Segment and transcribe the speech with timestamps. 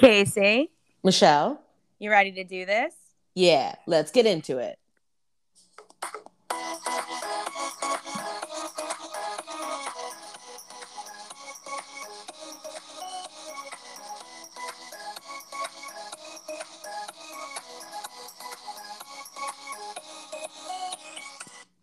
[0.00, 0.70] Casey,
[1.04, 1.60] Michelle?
[1.98, 2.94] you ready to do this?
[3.34, 4.78] Yeah, let's get into it.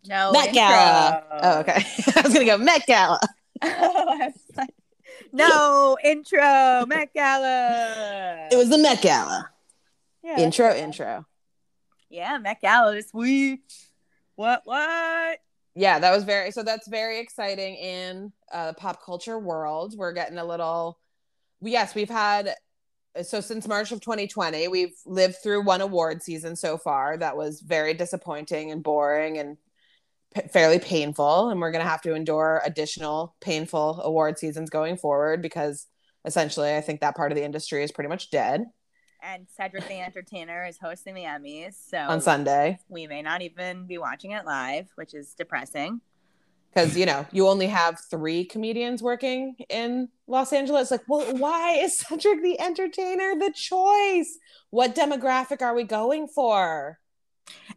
[0.08, 0.32] No.
[0.32, 1.22] Met Gala.
[1.40, 1.84] Oh, okay.
[2.16, 3.20] I was gonna go Met Gala.
[5.32, 8.48] I was like, no intro, Met Gala.
[8.50, 9.50] It was the Met Gala.
[10.22, 10.38] yeah.
[10.40, 11.26] Intro, intro.
[12.10, 13.60] Yeah, Met Gala this week.
[14.36, 14.62] What?
[14.64, 15.38] What?
[15.74, 19.94] Yeah, that was very so that's very exciting in uh pop culture world.
[19.96, 20.98] We're getting a little
[21.60, 22.54] yes, we've had
[23.22, 27.60] so since March of 2020, we've lived through one award season so far that was
[27.60, 29.56] very disappointing and boring and
[30.52, 35.42] fairly painful and we're going to have to endure additional painful award seasons going forward
[35.42, 35.86] because
[36.24, 38.64] essentially I think that part of the industry is pretty much dead
[39.22, 43.86] And Cedric the Entertainer is hosting the Emmys, so on Sunday we may not even
[43.86, 46.00] be watching it live, which is depressing.
[46.72, 50.90] because you know you only have three comedians working in Los Angeles.
[50.90, 54.38] Like, well, why is Cedric the Entertainer the choice?
[54.70, 56.98] What demographic are we going for?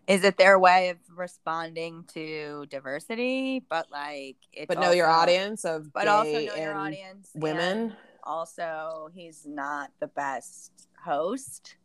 [0.07, 3.63] Is it their way of responding to diversity?
[3.69, 7.29] But like, it's But know your audience of But also know your audience.
[7.33, 10.71] and women Also, he's not the best
[11.03, 11.75] host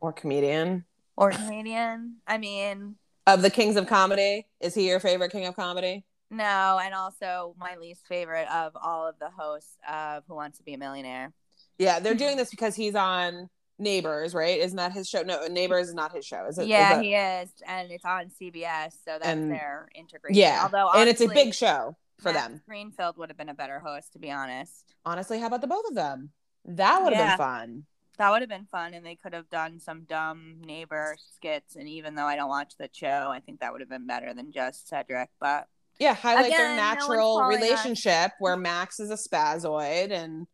[0.00, 0.84] or comedian
[1.16, 2.16] or comedian.
[2.26, 4.46] I mean, of the kings of comedy.
[4.60, 6.04] Is he your favorite king of comedy?
[6.30, 10.64] no, and also my least favorite of all of the hosts of Who Wants to
[10.64, 11.32] Be a Millionaire.
[11.78, 14.58] Yeah, they're doing this because he's on Neighbors, right?
[14.60, 15.22] Isn't that his show?
[15.22, 16.46] No, Neighbors is not his show.
[16.46, 16.66] Is it?
[16.68, 20.38] yeah, is he is, and it's on CBS, so that's And- their integration.
[20.40, 22.62] yeah, although honestly, and it's a big show for Max them.
[22.68, 24.94] Greenfield would have been a better host, to be honest.
[25.04, 26.30] Honestly, how about the both of them?
[26.64, 27.36] That would have Yeah.
[27.36, 27.86] been fun.
[28.16, 31.74] That would have been fun, and they could have done some dumb neighbor skits.
[31.74, 34.32] And even though I don't watch the show, I think that would have been better
[34.32, 35.30] than just Cedric.
[35.40, 35.66] But
[35.98, 37.48] Yeah, highlight their Again, no one's natural us.
[37.48, 40.46] relationship where Max is a spazoid and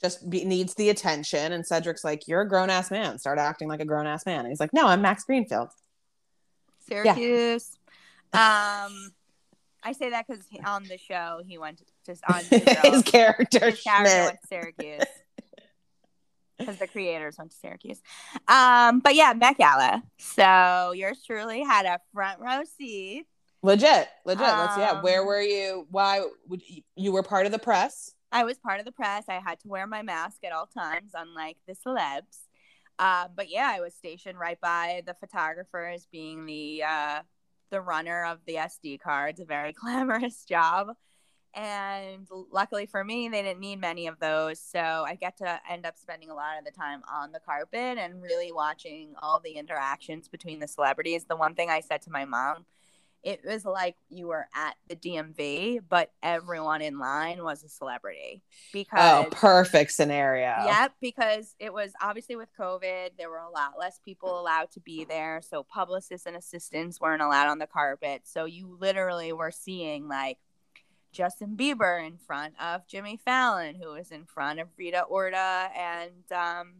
[0.00, 3.18] just be, needs the attention, and Cedric's like, "You're a grown ass man.
[3.18, 5.70] Start acting like a grown ass man." And he's like, "No, I'm Max Greenfield."
[6.88, 7.76] Syracuse.
[8.32, 9.12] Um,
[9.82, 12.42] I say that because on the show he went to, just on
[12.92, 15.04] his character his character went to Syracuse
[16.58, 18.00] because the creators went to Syracuse.
[18.46, 20.02] Um, but yeah, Met Gala.
[20.18, 23.26] So yours truly had a front row seat.
[23.62, 24.40] Legit, legit.
[24.40, 24.90] Let's yeah.
[24.90, 25.86] Um, Where were you?
[25.90, 28.12] Why would you, you were part of the press?
[28.30, 29.24] I was part of the press.
[29.28, 32.46] I had to wear my mask at all times, unlike the celebs.
[32.98, 37.20] Um, but yeah, I was stationed right by the photographers, being the uh,
[37.70, 39.40] the runner of the SD cards.
[39.40, 40.88] A very glamorous job.
[41.54, 44.60] And luckily for me, they didn't need many of those.
[44.60, 47.98] So I get to end up spending a lot of the time on the carpet
[47.98, 51.24] and really watching all the interactions between the celebrities.
[51.24, 52.66] The one thing I said to my mom,
[53.22, 58.42] it was like you were at the DMV, but everyone in line was a celebrity
[58.72, 60.54] because Oh, perfect scenario.
[60.64, 64.80] Yep, because it was obviously with COVID, there were a lot less people allowed to
[64.80, 65.40] be there.
[65.42, 68.22] So publicists and assistants weren't allowed on the carpet.
[68.24, 70.38] So you literally were seeing like
[71.10, 76.32] Justin Bieber in front of Jimmy Fallon, who was in front of Rita Ora and
[76.32, 76.74] um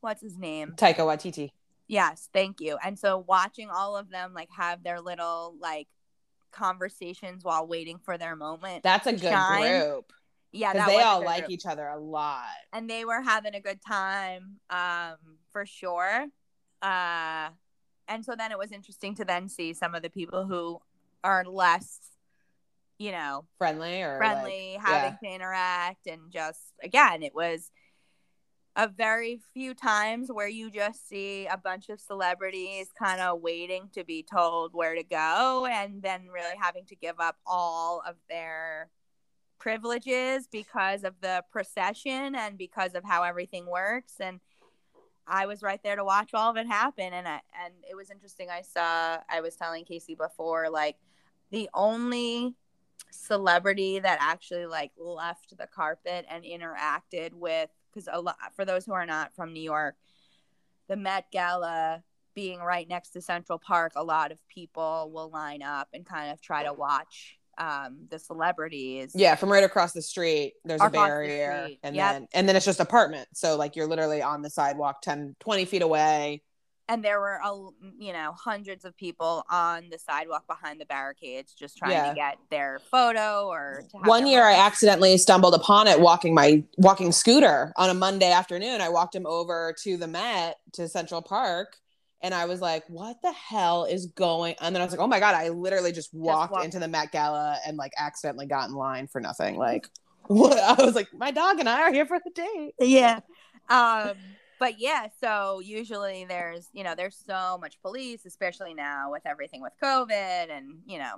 [0.00, 0.74] what's his name?
[0.76, 1.50] Taika Waititi.
[1.92, 2.78] Yes, thank you.
[2.82, 5.88] And so watching all of them like have their little like
[6.50, 8.82] conversations while waiting for their moment.
[8.82, 9.80] That's a good shine.
[9.82, 10.10] group
[10.52, 12.46] Yeah, that they all like group each other a lot.
[12.72, 15.16] and they were having a good time um
[15.52, 16.26] for sure
[16.80, 17.48] uh
[18.08, 20.78] and so then it was interesting to then see some of the people who
[21.22, 21.98] are less
[22.98, 27.70] you know Friendly or friendly like- having to interact and just again it was
[28.74, 33.88] a very few times where you just see a bunch of celebrities kind of waiting
[33.92, 38.16] to be told where to go and then really having to give up all of
[38.30, 38.88] their
[39.58, 44.14] privileges because of the procession and because of how everything works.
[44.20, 44.40] And
[45.26, 47.12] I was right there to watch all of it happen.
[47.12, 48.48] And I, and it was interesting.
[48.50, 50.96] I saw I was telling Casey before like
[51.50, 52.54] the only
[53.10, 58.84] celebrity that actually like left the carpet and interacted with because a lot for those
[58.86, 59.96] who are not from New York,
[60.88, 62.02] the Met Gala
[62.34, 66.32] being right next to Central Park, a lot of people will line up and kind
[66.32, 69.12] of try to watch um, the celebrities.
[69.14, 71.62] Yeah, from right across the street, there's a Across the barrier.
[71.64, 72.12] street, And yep.
[72.12, 73.28] then and then it's just apartment.
[73.34, 76.42] So like you're literally on the sidewalk 10, 20 feet away.
[76.88, 77.54] And there were a
[77.98, 82.08] you know hundreds of people on the sidewalk behind the barricades just trying Yeah.
[82.10, 86.34] to get their photo or to have One year I accidentally stumbled upon it walking
[86.34, 88.80] my walking scooter on a Monday afternoon.
[88.80, 91.76] I walked him over to the Met to Central Park
[92.24, 95.06] and I was like, what the hell is going and then I was like, oh
[95.06, 96.64] my God, I literally just walked walked.
[96.64, 99.56] into the Met Gala and like accidentally got in line for nothing.
[99.56, 99.88] Like
[100.26, 102.74] what I was like, my dog and I are here for the date.
[102.80, 103.20] yeah
[103.70, 104.12] um
[104.62, 109.60] but yeah so usually there's you know there's so much police especially now with everything
[109.60, 111.14] with covid and you know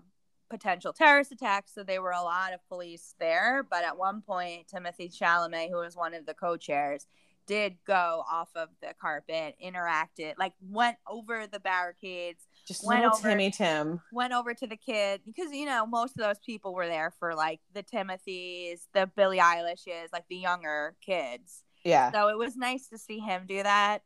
[0.50, 1.73] potential terrorist attacks.
[1.75, 3.67] So there were a lot of police there.
[3.69, 7.06] But at one point timothée chalamet who was one of the co-chairs
[7.46, 13.17] did go off of the carpet interacted like went over the barricades Just Went little
[13.19, 14.00] over- Timmy Tim.
[14.12, 17.35] went over to the kid because you know most of those people were there for
[17.35, 22.10] like the timothys the billie eilishes like the younger kids Yeah.
[22.12, 24.02] so it was nice to see him do that.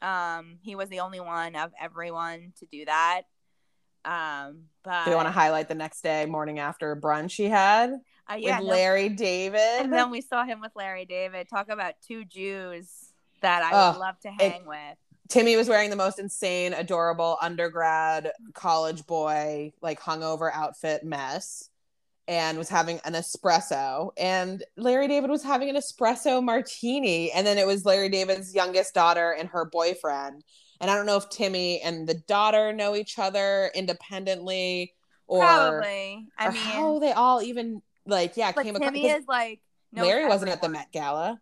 [0.00, 3.22] Um, he was the only one of everyone to do that.
[4.04, 7.94] Um, but Do you want to highlight the next day, morning after brunch he had
[8.30, 9.58] uh, yeah, with Larry David?
[9.80, 11.48] and then we saw him with Larry David.
[11.48, 12.88] Talk about two Jews
[13.40, 14.78] that I would Oh, love to hang with.
[15.28, 21.68] Timmy was wearing the most insane, adorable undergrad college boy, like hungover outfit mess
[22.28, 24.10] and was having an espresso.
[24.16, 27.30] And Larry David was having an espresso martini.
[27.32, 30.42] And then it was Larry David's youngest daughter and her boyfriend.
[30.80, 34.94] And I don't know if Timmy and the daughter know each other independently
[35.26, 36.28] or, Probably.
[36.38, 38.88] I or mean, how they all even like, yeah, came across.
[38.88, 39.60] Timmy because is like
[39.92, 40.68] Larry wasn't at the.
[40.68, 41.40] Met Gala.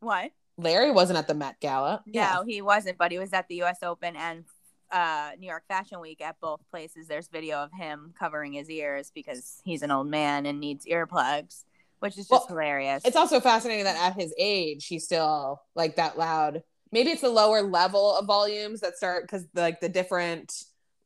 [0.00, 0.30] What?
[0.56, 2.02] Larry wasn't at the Met Gala.
[2.06, 2.96] No, he wasn't.
[2.96, 3.82] But he was at the U.S.
[3.82, 4.44] Open and
[4.90, 7.06] uh, New York Fashion Week at both places.
[7.08, 11.64] There's video of him covering his ears because he's an old man and needs earplugs,
[12.00, 13.02] which is just Well, hilarious.
[13.04, 16.62] it's also fascinating that at his age he's still like that loud
[16.92, 20.52] maybe it's the lower level of volumes that start because like the different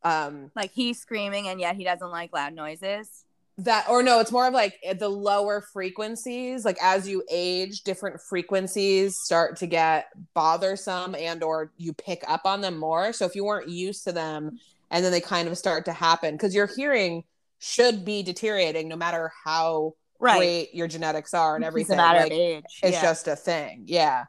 [0.04, 3.24] um like he's screaming and yet he doesn't like loud noises.
[3.64, 7.82] That or no it's more of like eh, the lower frequencies like as you age
[7.82, 13.24] different frequencies start to get bothersome and or you pick up on them more so
[13.26, 14.58] if you weren't used to them
[14.90, 17.24] and then they kind of start to happen because your hearing
[17.58, 22.32] should be deteriorating no matter how great your genetics are and It's everything matter like,
[22.32, 22.64] age.
[22.82, 23.02] it's yeah.
[23.02, 24.24] just a thing yeah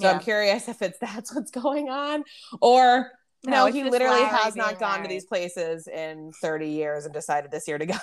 [0.00, 0.14] so Yeah.
[0.14, 2.24] I'm curious if it's that's what's going on,
[2.60, 3.10] or
[3.44, 7.50] no, it's he literally has not gone to these places in 30 years and decided
[7.50, 7.96] this year to go.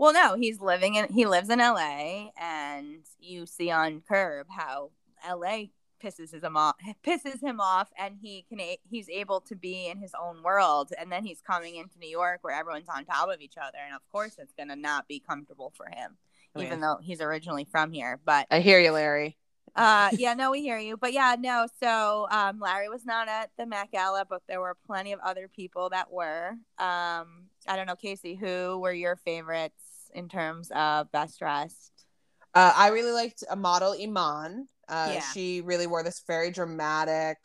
[0.00, 4.92] Well, no, he's living in he lives in LA, and you see on Curb how
[5.28, 5.64] LA
[6.02, 10.12] pisses him off, pisses him off, and he can he's able to be in his
[10.18, 13.58] own world, and then he's coming into New York where everyone's on top of each
[13.58, 16.16] other, and of course it's gonna not be comfortable for him,
[16.56, 18.18] I even mean- though he's originally from here.
[18.24, 19.36] But I hear you, Larry.
[19.76, 21.66] uh, yeah, no, we hear you, but yeah, no.
[21.78, 25.46] So um, Larry was not at the Met Gala, but there were plenty of other
[25.46, 26.52] people that were.
[26.78, 29.74] Um, I don't know, Casey, who were your favorites
[30.14, 31.92] in terms of best dressed?
[32.54, 34.68] Uh, I really liked a model Iman.
[34.88, 35.20] Uh, Yeah.
[35.32, 37.38] She really wore this very dramatic.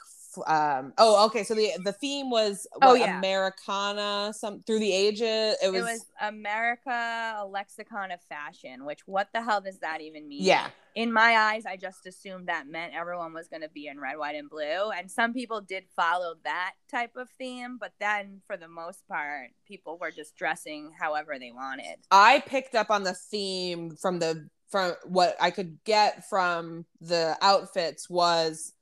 [0.45, 1.43] Um, oh, okay.
[1.43, 3.17] So the the theme was Oh, yeah.
[3.17, 5.55] Americana, some through the ages.
[5.61, 8.85] It It was, was, America, a lexicon of fashion.
[8.85, 10.43] Which what the hell does that even mean?
[10.43, 13.99] yeah, In my eyes, I just assumed that meant everyone was going to be in
[13.99, 14.91] red, white, and blue.
[14.91, 19.49] And some people did follow that type of theme, but then for the most part,
[19.67, 21.97] people were just dressing however they wanted.
[22.11, 27.37] I picked up on the theme from the from what I could get from the
[27.41, 28.73] outfits was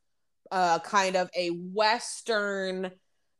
[0.54, 2.92] uh kind of a western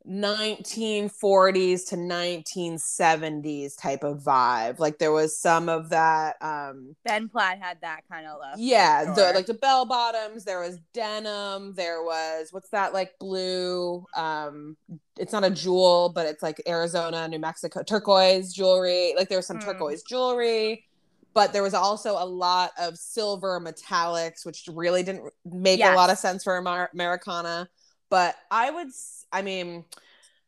[0.06, 4.78] 1940s to 1970s type of vibe.
[4.78, 8.56] Like there was some of that um Ben Platt had that kind of look.
[8.58, 14.04] yeah, the like the bell bottoms, there was denim, there was what's that like blue
[14.16, 14.76] um
[15.18, 19.14] it's not a jewel, but it's like Arizona, New Mexico turquoise jewelry.
[19.16, 19.64] Like there was some Mm.
[19.64, 20.84] turquoise jewelry,
[21.34, 26.08] but there was also a lot of silver metallics which really didn't make a lot
[26.10, 27.68] of sense for Amer- Americana.
[28.08, 28.88] But I would
[29.32, 29.84] i mean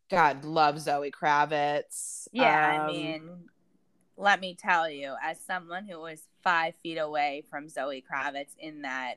[0.09, 2.29] God, love Zoe Kravitz.
[2.33, 3.31] Yeah, I Um, mean,
[4.17, 8.83] let me tell you, as someone who was five feet away from Zoe Kravitz in
[8.83, 9.17] that,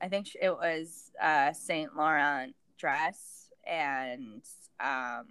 [0.00, 4.42] I think it was uh, Saint Laurent dress, and
[4.80, 5.26] um,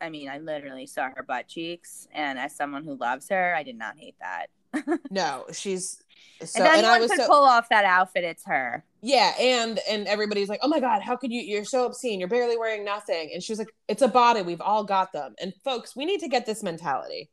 [0.00, 3.64] I mean, I literally saw her butt cheeks, and as someone who loves her, I
[3.64, 4.46] did not hate that.
[5.10, 6.02] no, she's
[6.44, 8.84] so if and anyone I was could so pull off that outfit, it's her.
[9.00, 11.40] Yeah, and and everybody's like, "Oh my god, how could you?
[11.40, 12.20] You're so obscene.
[12.20, 14.42] You're barely wearing nothing." And she was like, "It's a body.
[14.42, 17.30] We've all got them." And folks, we need to get this mentality.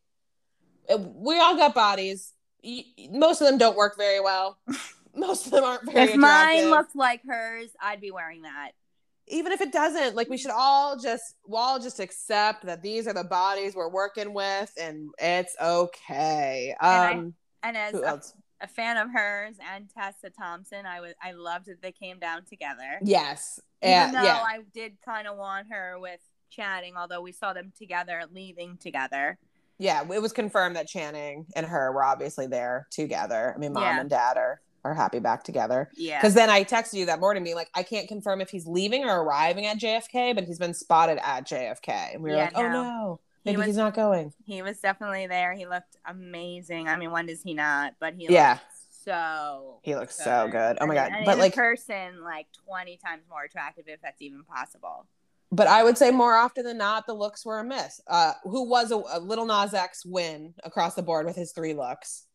[0.90, 2.34] Uh, We all got bodies.
[3.12, 4.58] Most of them don't work very well.
[5.16, 6.12] Most of them aren't very.
[6.12, 6.70] If mine attractive.
[6.72, 8.72] looked like hers, I'd be wearing that.
[9.28, 13.08] Even if it doesn't, like we should all just we'll all just accept that these
[13.08, 16.76] are the bodies we're working with and it's okay.
[16.80, 18.22] Um And as a,
[18.62, 22.46] a fan of hers and Tessa Thompson, I was I loved that they came down
[22.46, 23.00] together.
[23.04, 23.60] Yes.
[23.82, 24.44] Even And though yeah.
[24.46, 26.20] I did kind of want her with
[26.52, 29.38] Channing, although we saw them together leaving together.
[29.78, 33.54] Yeah, it was confirmed that Channing and her were obviously there together.
[33.54, 34.00] I mean, mom Yeah.
[34.00, 35.90] and dad are are happy back together.
[35.96, 36.20] Yeah.
[36.20, 39.04] Because then I texted you that morning, being like, I can't confirm if he's leaving
[39.04, 42.14] or arriving at JFK, but he's been spotted at JFK.
[42.14, 42.84] And we were Yeah, like, oh no.
[42.84, 44.32] no, He maybe was- he's not going.
[44.46, 45.54] He was definitely there.
[45.54, 46.88] He looked amazing.
[46.88, 47.96] I mean, when does he not?
[48.00, 48.60] But he Yeah.
[49.04, 50.78] so He looks so good.
[50.80, 51.12] Oh my god!
[51.14, 55.08] and But like, person, like twenty times more attractive if that's even possible.
[55.52, 58.02] but I would say more often than not, the looks were a miss.
[58.08, 61.74] Uh, who was a, a Lil Nas X win across the board with his three
[61.74, 62.26] looks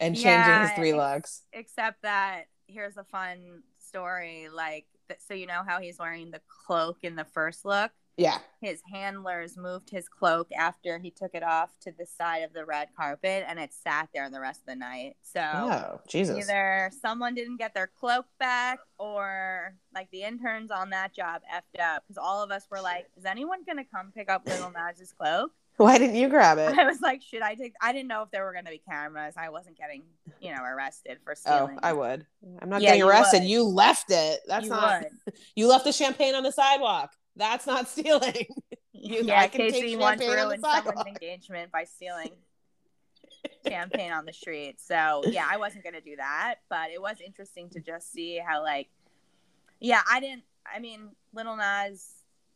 [0.00, 1.42] and changing Yeah, his three looks?
[1.52, 4.48] Except that here's a fun story.
[4.52, 4.86] Like,
[5.26, 7.90] so you know how he's wearing the cloak in the first look.
[8.16, 8.38] Yeah.
[8.60, 12.66] His handlers moved his cloak after he took it off to the side of the
[12.66, 15.16] red carpet, and it sat there the rest of the night.
[15.22, 16.36] So Oh Jesus!
[16.36, 21.80] either someone didn't get their cloak back or like the interns on that job effed
[21.80, 25.12] up because all of us were like is anyone gonna come pick up Lil Nas's
[25.12, 26.76] cloak Why didn't you grab it?
[26.78, 29.34] i was like should i take i didn't know if there were gonna be cameras
[29.38, 30.02] i wasn't getting
[30.40, 31.76] you know arrested for stealing.
[31.76, 32.26] Oh, I would.
[32.60, 33.40] I'm not Yeah, getting you arrested.
[33.40, 33.48] would.
[33.48, 34.40] You left it.
[34.46, 35.04] That's you not.
[35.26, 37.12] would You left the champagne on the sidewalk.
[37.36, 38.46] That's not stealing.
[38.92, 42.32] You- yeah I can take casey once champagne on the ruined someone's engagement by stealing
[43.66, 47.68] champagne on the street so yeah i wasn't gonna do that but it was interesting
[47.70, 48.88] to just see how like
[49.80, 50.42] yeah i didn't
[50.74, 52.06] i mean lil nas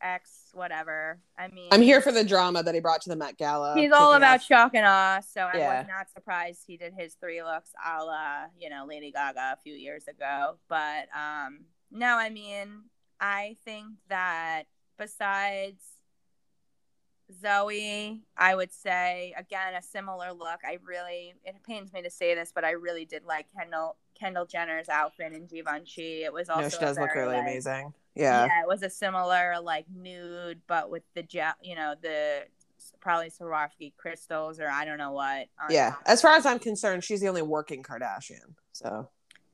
[0.01, 3.39] x whatever i mean I'm here for the drama that he brought to the Met
[3.39, 3.75] Gala.
[3.75, 5.79] he's all about off- shock and awe so i Yeah.
[5.81, 9.57] was not surprised he did his three looks a la you know lady gaga a
[9.63, 11.61] few years ago but um
[11.91, 12.83] no i mean
[13.21, 14.65] i think that
[14.99, 15.83] besides
[17.41, 20.61] Zoe, I would say again a similar look.
[20.63, 24.45] I really it pains me to say this, but I really did like Kendall Kendall
[24.45, 26.25] Jenner's outfit in Givenchy.
[26.25, 27.95] It was also No, she a does look really like- amazing.
[28.15, 28.45] Yeah.
[28.47, 32.45] it was a similar like nude, but with the gel, you know, the
[33.01, 35.49] probably Swarovski crystals or I don't know what.
[35.71, 35.91] Yeah.
[35.91, 36.03] top.
[36.07, 38.55] As far as I'm concerned, she's the only working Kardashian.
[38.73, 39.09] So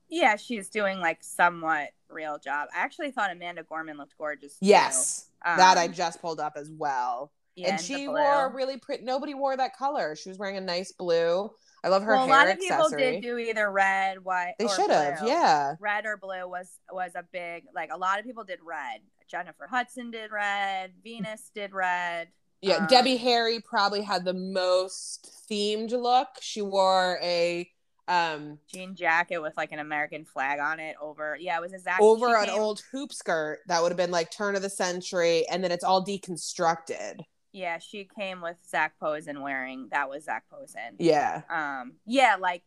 [0.09, 2.69] yeah, she's doing like somewhat real job.
[2.75, 4.57] I actually thought Amanda Gorman looked gorgeous.
[4.61, 7.31] yes, that I Um, just pulled up as well.
[7.57, 9.05] yeah, and she wore a really pretty.
[9.05, 10.17] Nobody wore that color.
[10.17, 11.51] She was wearing a nice blue.
[11.83, 14.55] I love her well, a lot of people did do either red, white.
[14.59, 15.21] they should have.
[15.27, 15.75] Yeah.
[15.81, 19.01] red or blue was was a big like a lot of people did red.
[19.29, 20.93] Jennifer Hudson did red.
[21.03, 22.29] Venus did red.
[22.63, 26.29] Yeah, Um, Debbie Harry probably had the most themed look.
[26.41, 27.71] She wore a
[28.09, 31.37] um jean jacket with like an American flag on it over.
[31.41, 34.31] Yeah, it was exactly over an came- old hoop skirt that would have been like
[34.31, 37.21] turn of the century, and then it's all deconstructed.
[37.53, 40.97] Yeah, she came with Zac Posen wearing that was Zac Posen.
[40.99, 42.63] Yeah, Um, yeah, like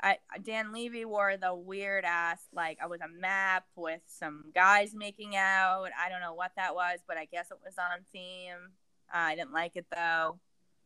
[0.00, 4.94] I Dan Levy wore the weird ass like I was a map with some guys
[4.94, 5.88] making out.
[5.98, 8.72] I don't know what that was, but I guess it was on theme.
[9.12, 10.38] I didn't like it though.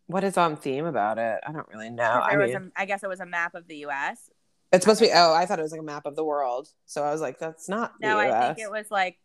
[0.07, 1.41] what is on theme about it?
[1.47, 2.05] I don't really know.
[2.05, 4.31] I mean, a, I guess it was a map of the U.S.
[4.73, 5.13] it's supposed to be.
[5.15, 6.69] Oh, I thought it was like a map of the world.
[6.87, 7.93] So I was like, that's not.
[8.01, 9.19] The No, I think it was like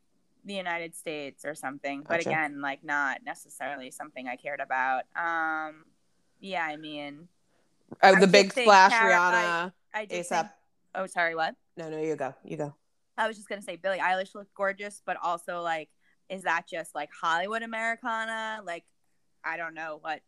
[0.48, 2.01] the United States or something.
[2.01, 2.30] But Gotcha.
[2.30, 5.04] again, like not necessarily something I cared about.
[5.16, 5.86] Um,
[6.39, 7.27] yeah, I mean,
[8.01, 9.74] Oh, the did big splash, Cara- Rihanna.
[9.94, 10.30] I did ASAP.
[10.42, 10.51] think.
[10.96, 11.56] Oh, sorry, what?
[11.77, 12.34] No, no, you go.
[12.44, 12.74] You go.
[13.18, 15.89] I was just gonna say Billie Eilish looked gorgeous, but also like,
[16.30, 18.62] is that just like Hollywood Americana?
[18.66, 18.84] Like,
[19.44, 20.22] I don't know what.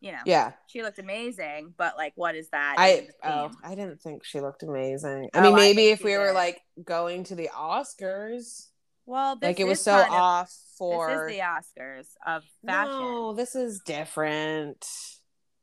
[0.00, 2.74] You know, Yeah, she looked amazing, but like, what is that?
[2.78, 3.50] I oh.
[3.64, 5.30] I didn't think she looked amazing.
[5.34, 8.68] I Oh, mean, maybe think if we were like going to the Oscars,
[9.06, 11.28] well, this like it was so of- off This for.
[11.28, 12.92] is the Oscars of fashion.
[12.92, 14.84] No, this is different.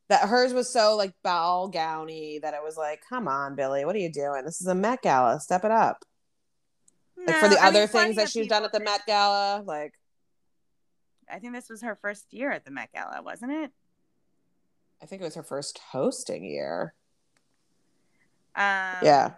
[0.10, 3.96] That hers was so like ball gowny that it was like, come on, Billie, what
[3.96, 4.44] are you doing?
[4.46, 5.40] This is a Met Gala.
[5.40, 6.04] Step it up.
[7.25, 9.94] Like for the I other mean, things that she's done at the Met Gala, like
[11.32, 13.72] I think this was her first year at the Met Gala, wasn't it?
[15.03, 16.93] I think it was her first hosting year.
[18.55, 19.31] Um, yeah.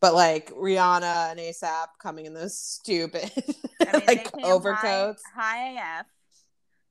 [0.00, 3.30] But like Rihanna and ASAP coming in those stupid
[3.80, 5.22] I mean, like overcoats.
[5.32, 6.06] High, high AF.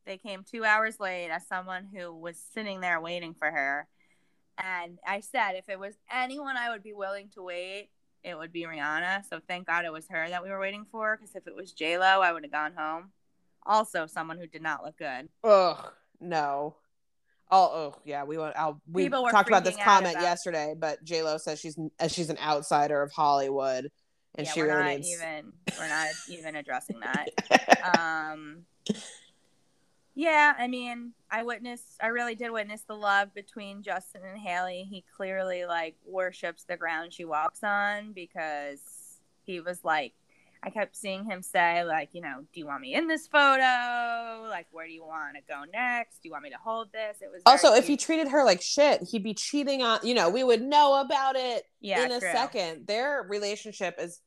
[0.06, 3.88] They came two hours late as someone who was sitting there waiting for her.
[4.58, 7.90] And I said, if it was anyone I would be willing to wait,
[8.24, 9.24] it would be Rihanna.
[9.30, 11.18] So thank God it was her that we were waiting for.
[11.18, 13.12] Because if it was J Lo, I would have gone home.
[13.66, 15.28] Also, someone who did not look good.
[15.44, 16.78] Ugh, no.
[17.50, 18.24] Oh, oh, yeah.
[18.26, 18.56] We went.
[18.58, 22.08] I'll, we People talked about this comment about- yesterday, but J Lo says she's uh,
[22.08, 23.90] she's an outsider of Hollywood,
[24.36, 25.14] and yeah, she we're really not needs.
[25.14, 27.30] even we're not even addressing that.
[28.00, 28.64] um
[30.16, 34.84] yeah i mean i witnessed i really did witness the love between justin and hailey
[34.90, 38.80] he clearly like worships the ground she walks on because
[39.44, 40.14] he was like
[40.68, 44.48] i kept seeing him say like you know do you want me in this photo
[44.50, 47.18] like where do you want to go next do you want me to hold this
[47.22, 50.00] it was also, if he treated her like shit, he'd be cheating on.
[50.04, 52.30] You know, we would know about it yeah in a true.
[52.32, 52.88] second.
[52.88, 54.20] Their relationship is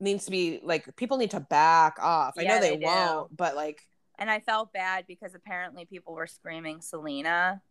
[0.00, 2.34] needs to be like people need to back off.
[2.36, 3.80] I Yeah, know they, they won't, but like,
[4.18, 7.62] and i felt bad because apparently people were screaming selena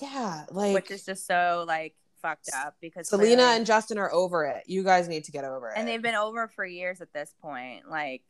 [0.00, 4.44] yeah, like which is just so like fucked up because Selena and Justin are over
[4.44, 4.64] it.
[4.66, 5.74] You guys need to get over it.
[5.76, 7.88] and they've been over for years at this point.
[7.88, 8.22] Like,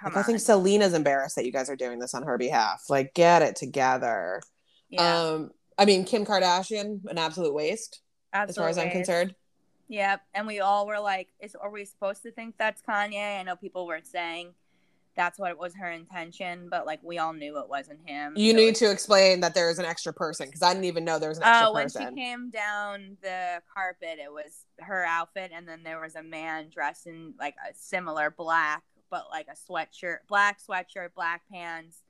[0.00, 0.22] come Like, on.
[0.22, 2.84] I think Selena's embarrassed that you guys are doing this on her behalf.
[2.88, 4.40] Like, get it together.
[4.88, 8.00] yeah, Um, I mean, Kim Kardashian, an absolute waste
[8.32, 9.34] as far as I'm concerned.
[9.88, 13.42] Yep, and we all were like, "Is are we supposed to think that's Kanye?" I
[13.44, 14.52] know people were saying
[15.16, 18.34] that's what was her intention, but like we all knew it wasn't him.
[18.36, 21.04] You So need to explain that there is an extra person because I didn't even
[21.04, 21.68] know there was an oh, extra person.
[21.68, 22.16] Oh, when person.
[22.16, 26.68] she came down the carpet, it was her outfit, and then there was a man
[26.72, 32.02] dressed in like a similar black, but like a sweatshirt, black sweatshirt, black pants,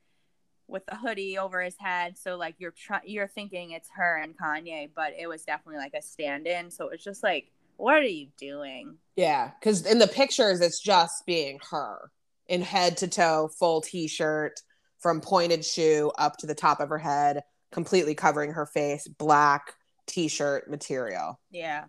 [0.67, 2.17] with a hoodie over his head.
[2.17, 5.93] So like you're try- you're thinking it's her and Kanye, but it was definitely like
[5.93, 6.71] a stand-in.
[6.71, 8.97] So it was just like, what are you doing?
[9.15, 12.11] Yeah, because in the pictures, it's just being her
[12.47, 14.59] in head to toe, full t shirt
[14.99, 19.73] from pointed shoe up to the top of her head, completely covering her face, black
[20.05, 21.39] t shirt material.
[21.51, 21.85] Yeah.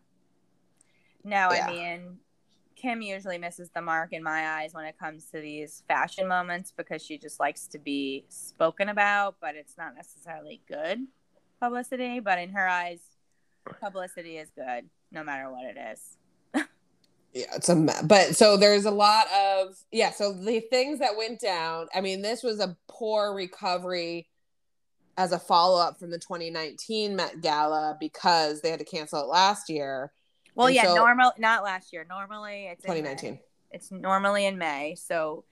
[1.25, 1.67] No, Yeah.
[1.67, 2.19] I mean,
[2.77, 6.73] Kim usually misses the mark in my eyes when it comes to these fashion moments
[6.77, 11.01] because she just likes to be spoken about, but it's not necessarily good
[11.61, 12.21] publicity.
[12.21, 13.01] But in her eyes,
[13.81, 16.19] publicity is good no matter what it is.
[17.35, 20.11] Yeah, it's a but so there's a lot of yeah.
[20.11, 21.89] So the things that went down.
[21.95, 24.29] I mean, this was a poor recovery
[25.17, 29.27] as a follow up from the 2019 Met Gala because they had to cancel it
[29.27, 30.13] last year.
[30.55, 32.07] Well, And yeah, so- normal, not last year.
[32.09, 33.01] Normally, it's in May.
[33.01, 33.41] 2019.
[33.71, 34.95] It's normally in May.
[34.95, 35.45] So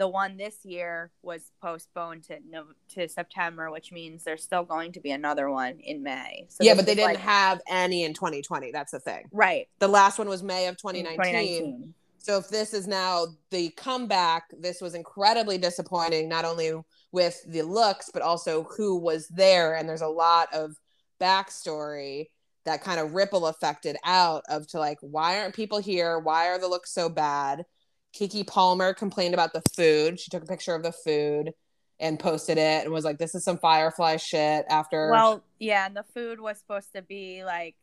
[0.00, 4.92] the one this year was postponed to no, to September, which means there's still going
[4.92, 6.46] to be another one in May.
[6.48, 8.72] So yeah, but they didn't like- have any in 2020.
[8.72, 9.28] That's the thing.
[9.30, 9.68] right.
[9.78, 11.92] The last one was May of in 2019.
[12.16, 16.72] So if this is now the comeback, this was incredibly disappointing, not only
[17.12, 19.74] with the looks, but also who was there.
[19.74, 20.76] And there's a lot of
[21.20, 22.28] backstory
[22.64, 26.18] that kind of ripple affected out of to like, why aren't people here?
[26.18, 27.64] Why are the looks so bad?
[28.14, 30.18] Keke Palmer complained about the food.
[30.18, 31.52] She took a picture of the food
[31.98, 35.96] and posted it and was like, this is some firefly shit after Well, yeah, and
[35.96, 37.76] the food was supposed to be like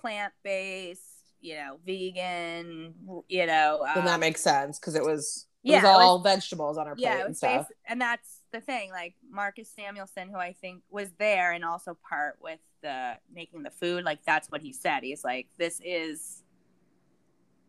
[0.00, 1.00] plant based,
[1.40, 2.94] you know, vegan,
[3.28, 3.82] you know.
[3.94, 6.76] then um, that makes sense because it was it yeah, was it was- all vegetables
[6.76, 7.68] on her plate yeah, and stuff.
[7.68, 8.90] based, and that's the thing.
[8.90, 13.70] Like Marcus Samuelsson, who I think was there and also part with the making the
[13.70, 14.04] food.
[14.04, 15.04] Like that's what he said.
[15.04, 16.41] He's like, this is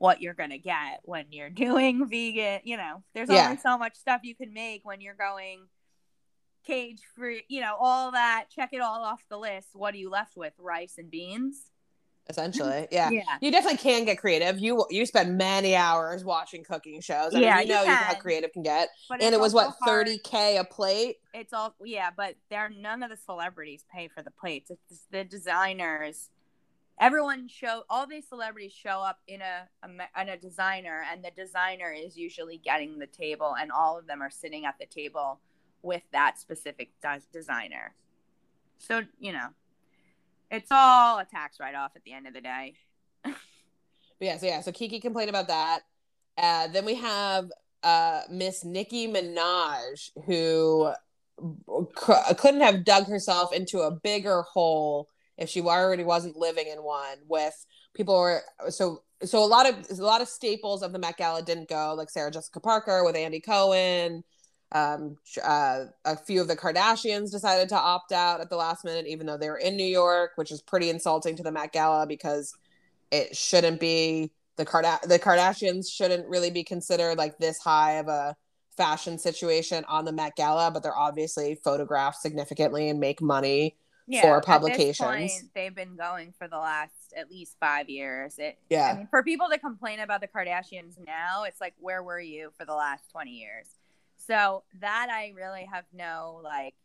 [0.04, 2.60] what you're gonna get when you're doing vegan.
[2.66, 3.46] You know, there's Yeah.
[3.46, 5.68] only so much stuff you can make when you're going
[6.66, 7.44] cage free.
[7.48, 8.46] You know, all that.
[8.54, 9.70] Check it all off the list.
[9.74, 10.54] What are you left with?
[10.60, 11.70] Rice and beans.
[12.30, 12.88] essentially.
[12.90, 13.10] Yeah.
[13.10, 13.22] Yeah.
[13.42, 14.58] You definitely can get creative.
[14.60, 17.36] You you spend many hours watching cooking shows.
[17.36, 18.90] I Yeah, mean, you you know how creative can get.
[19.10, 21.18] But and it was what 30k a plate.
[21.34, 25.06] it's all yeah but there are none of the celebrities pay for the plates it's
[25.12, 26.30] the designers
[27.00, 31.32] everyone show all these celebrities show up in a, a in a designer and the
[31.36, 35.40] designer is usually getting the table and all of them are sitting at the table
[35.82, 37.94] with that specific des- designer
[38.78, 39.48] so you know
[40.52, 42.76] it's all a tax write-off at the end of the day
[44.20, 45.82] yeah, so yeah, so Keke complained about that.
[46.38, 47.52] Uh, then we have
[47.84, 50.92] uh, Miss Nicki Minaj, who
[51.40, 56.80] c- couldn't have dug herself into a bigger hole if she already wasn't living in
[56.84, 57.18] one.
[57.28, 61.18] With people were so so a lot of a lot of staples of the Met
[61.18, 64.24] Gala didn't go, like Sarah Jessica Parker with Andy Cohen.
[64.72, 69.06] Um, uh, a few of the Kardashians decided to opt out at the last minute,
[69.08, 72.08] even though they were in New York, which is pretty insulting to the Met Gala
[72.08, 72.56] because
[73.12, 78.08] it shouldn't be the Card the Kardashians shouldn't really be considered like this high of
[78.08, 78.36] a
[78.76, 83.76] fashion situation on the Met Gala, but they're obviously photographed significantly and make money.
[84.22, 84.98] For at this publications.
[84.98, 88.92] point, they've been going for the last at least five years it Yeah.
[88.94, 92.52] I mean, for people to complain about the Kardashians now, it's like, where were you
[92.58, 93.68] for the last 20 years?
[94.18, 96.76] So that I really have no like,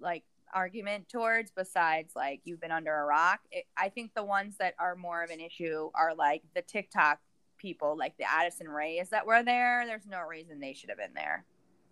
[0.00, 3.40] like argument towards besides like you've been under a rock.
[3.50, 7.18] It, I think the ones that are more of an issue are like the TikTok
[7.58, 9.84] people like the Addison Raes that were there.
[9.86, 11.44] There's no reason they should have been there.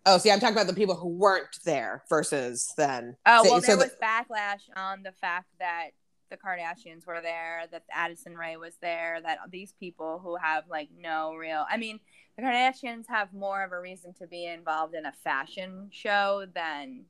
[0.07, 3.17] Oh, see, I'm talking about the people who weren't there versus then.
[3.27, 5.91] Oh So- well, so there the- was backlash on the fact that
[6.31, 10.89] the Kardashians were there, that Addison Rae was there, that these people who have like
[10.97, 11.65] no real.
[11.71, 12.01] I mean,
[12.37, 17.05] the Kardashians have more of a reason to be involved in a fashion show than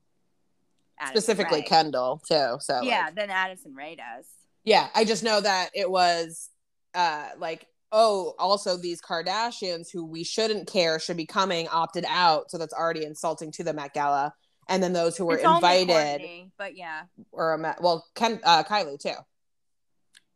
[0.99, 1.67] Addison specifically Rae.
[1.67, 2.57] Kendall too.
[2.61, 4.27] So Yeah, like- than Addison Rae does.
[4.65, 4.89] yeah.
[4.95, 6.51] I just know that it was
[6.95, 12.51] uh like oh also these Kardashians who we shouldn't care should be coming opted out,
[12.51, 14.35] so that's already insulting to the Met Gala.
[14.69, 18.65] And then those who were It's invited but yeah, or a Met, well, Ken, uh,
[18.65, 19.15] Kylie too,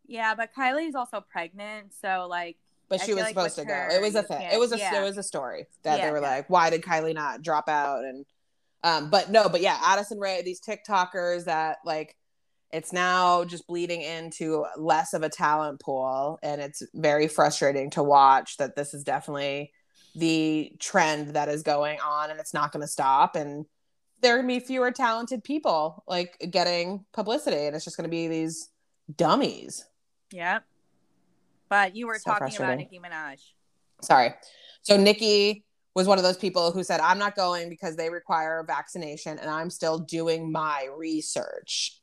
[0.06, 2.56] yeah, but Kylie's also pregnant, so like,
[2.88, 3.74] but I she was like supposed to with go.
[3.74, 4.42] her, It was a thing.
[4.52, 5.00] It was a yeah.
[5.00, 6.28] it was a story that they were yeah.
[6.28, 8.04] like, why did Kylie not drop out?
[8.04, 8.26] And
[8.82, 12.16] um, but no, but yeah, Addison Rae, these TikTokers that like
[12.72, 18.02] it's now just bleeding into less of a talent pool, and it's very frustrating to
[18.02, 19.72] watch that this is definitely
[20.14, 23.36] the trend that is going on, and it's not going to stop.
[23.36, 23.66] And
[24.22, 28.10] there are gonna be fewer talented people like getting publicity, and it's just going to
[28.10, 28.68] be these
[29.16, 29.84] dummies.
[30.32, 30.64] yep.
[31.68, 32.78] But you were So talking about.
[32.78, 33.38] Nicki Minaj.
[34.02, 34.34] sorry.
[34.82, 38.58] So Nicki was one of those people who said, I'm not going because they require
[38.60, 41.99] a vaccination and I'm still doing my research.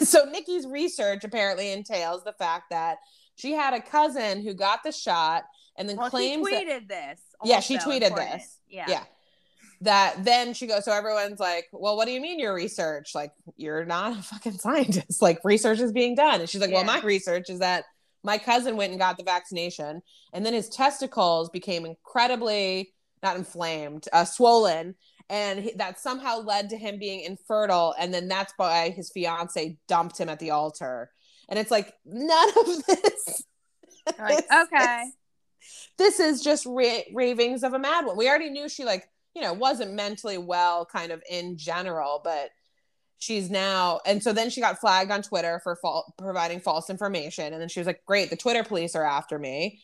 [0.06, 2.98] so Nicki's research apparently entails the fact that
[3.36, 5.44] she had a cousin who got the shot
[5.76, 7.20] and then Well, she claims that, tweeted this.
[7.44, 8.32] Yeah, she tweeted important.
[8.32, 8.58] this.
[8.68, 8.86] Yeah.
[8.88, 9.04] yeah.
[9.82, 13.14] That then she goes, so everyone's like, well, what do you mean your research?
[13.14, 15.22] Like, you're not a fucking scientist.
[15.22, 16.40] Like, research is being done.
[16.40, 17.84] And she's like, well, my research is that
[18.22, 20.02] my cousin went and got the vaccination,
[20.34, 24.94] and then his testicles became incredibly not inflamed, uh, swollen,
[25.30, 27.94] and he, that somehow led to him being infertile.
[27.98, 31.10] And then that's why his fiance dumped him at the altar.
[31.48, 33.44] And it's like none of this.
[34.18, 35.02] Like, this okay.
[35.06, 35.14] is-
[35.98, 38.16] this is just ra- ravings of a mad one.
[38.16, 42.50] We already knew she like you know wasn't mentally well, kind of in general, but
[43.18, 47.52] she's now and so then she got flagged on Twitter for fal- providing false information,
[47.52, 49.80] and then she was like, "Great, the Twitter police are after me."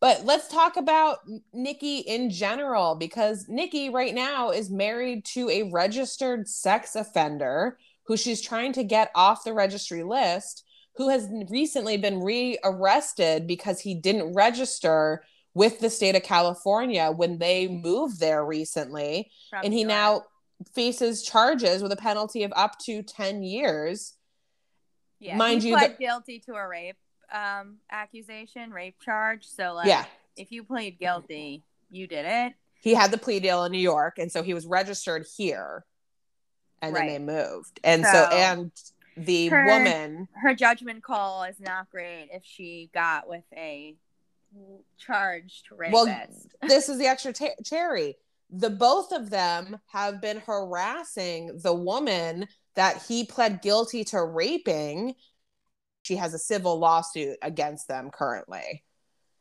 [0.00, 1.18] But let's talk about
[1.52, 8.16] Nicki in general because Nicki right now is married to a registered sex offender who
[8.16, 10.64] she's trying to get off the registry list,
[10.96, 17.38] who has recently been rearrested because he didn't register with the state of California when
[17.38, 19.30] they moved there recently.
[19.50, 20.22] From and he now
[20.74, 24.14] faces charges with a penalty of up to 10 years.
[25.18, 26.96] yeah, mind he you, pled guilty to a rape
[27.32, 29.44] um accusation, rape charge.
[29.46, 30.04] So like, Yeah.
[30.36, 32.54] if you plead guilty, you did it.
[32.80, 35.84] He had the plea deal in New York, and so he was registered here.
[36.80, 37.80] And then they moved.
[37.82, 38.72] And so, So- and
[39.16, 43.96] the Her- woman, Her judgment call is not great if she got with a
[44.96, 45.92] charged rapist.
[45.92, 46.26] Well,
[46.68, 47.32] this is the extra
[47.64, 48.16] cherry.
[48.50, 55.16] The both of them have been harassing the woman that he pled guilty to raping.
[56.02, 58.84] She has a civil lawsuit against them currently.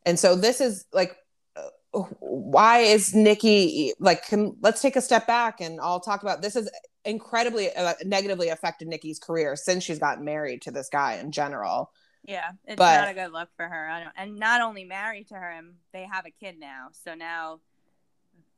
[0.06, 1.17] And so this is like
[1.56, 6.41] uh, why is Nicki like can, let's take a step back and I'll talk about
[6.41, 6.70] this is
[7.06, 11.91] incredibly uh, negatively affected Nicki's career since she's gotten married to this guy in general.
[12.26, 13.88] yeah, it's but- not a good look for her.
[13.89, 16.89] I don't, and not only married to him, they have a kid now.
[16.91, 17.62] So now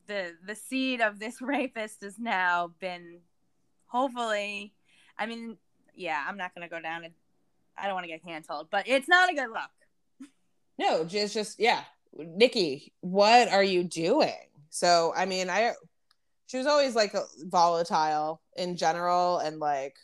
[0.06, 3.20] the the seed of this rapist has now been
[3.86, 4.72] hopefully
[5.18, 5.58] I mean,
[5.94, 7.14] yeah, I'm not gonna go down and
[7.80, 10.28] I don't want to get canceled, but it's not a good look.
[10.78, 11.82] No, just just yeah.
[12.16, 14.34] Nicki, what are you doing?
[14.70, 15.72] So I mean, I
[16.46, 17.14] she was always like
[17.44, 19.96] volatile in general and like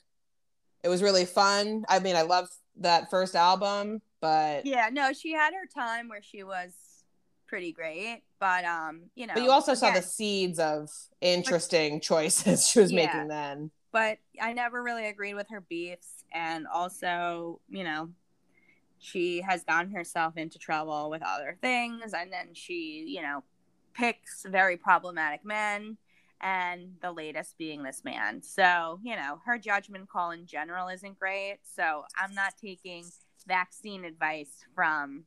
[0.84, 1.84] it was really fun.
[1.88, 2.48] I mean, I love
[2.80, 6.72] that first album, but Yeah, no, she had her time where she was
[7.48, 12.68] pretty great, but um, you know, but you also saw the seeds of interesting choices
[12.68, 13.06] she was Yeah.
[13.06, 13.70] making then.
[13.92, 18.10] but I never really agreed with her beefs, and also, you know,
[18.98, 23.42] she has gotten herself into trouble with other things, and then she, you know,
[23.94, 25.96] picks very problematic men,
[26.40, 28.42] and the latest being this man.
[28.42, 31.58] So, you know, her judgment call in general isn't great.
[31.62, 33.06] So I'm not taking
[33.46, 35.24] vaccine advice from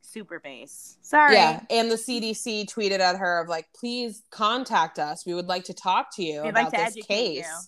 [0.00, 0.98] Super Bass.
[1.02, 1.34] Sorry.
[1.34, 5.24] Yeah, and the CDC tweeted at her of like, please contact us.
[5.24, 7.38] We would like to talk to you We'd like about to this case.
[7.38, 7.60] you.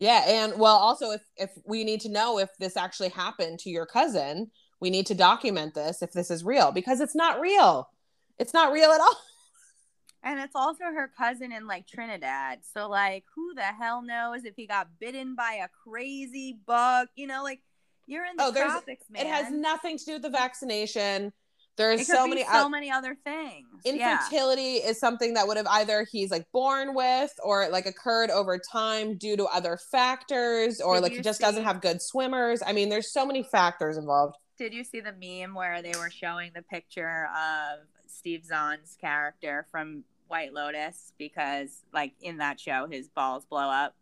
[0.00, 3.70] Yeah, and well, also if if we need to know if this actually happened to
[3.70, 7.90] your cousin, we need to document this if this is real because it's not real.
[8.38, 9.16] It's not real at all.
[10.22, 12.58] And it's also her cousin in like Trinidad.
[12.74, 17.08] So like who the hell knows if he got bitten by a crazy bug?
[17.16, 17.60] You know, like
[18.06, 19.24] you're in the Oh, tropics, man.
[19.24, 21.32] It has nothing to do with the vaccination.
[21.80, 23.66] There's so many so many other things.
[23.84, 24.18] yeah.
[24.18, 28.58] infertility is something that would have either he's like born with or like occurred over
[28.58, 32.62] time due to other factors or Did like he just doesn't have good swimmers.
[32.64, 34.36] I mean, there's so many factors involved.
[34.58, 39.66] Did you see the meme where they were showing the picture of Steve Zahn's character
[39.70, 43.94] from White Lotus because, like, in that show, his balls blow up.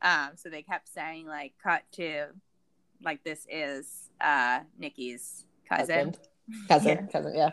[0.00, 2.26] Um, so they kept saying, like, cut to,
[3.02, 6.18] like, this is uh Nicki's cousin, Husband.
[6.68, 7.06] Cousin, Yeah.
[7.12, 7.50] cousin, yeah.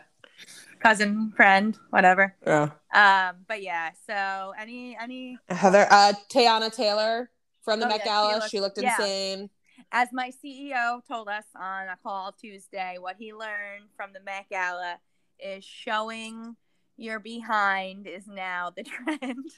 [0.80, 2.34] cousin, friend, whatever.
[2.46, 2.70] Yeah.
[2.94, 3.90] Um, but yeah.
[4.06, 7.30] So any any Heather, uh, Teyana Taylor
[7.62, 8.34] from the Oh, Met yeah, she Gala.
[8.38, 8.96] looked- she looked yeah.
[9.00, 9.50] insane.
[9.92, 14.46] as my CEO told us on a call Tuesday, what he learned from the Met
[14.50, 14.98] Gala
[15.40, 16.56] is showing
[16.96, 19.50] your behind is now the trend.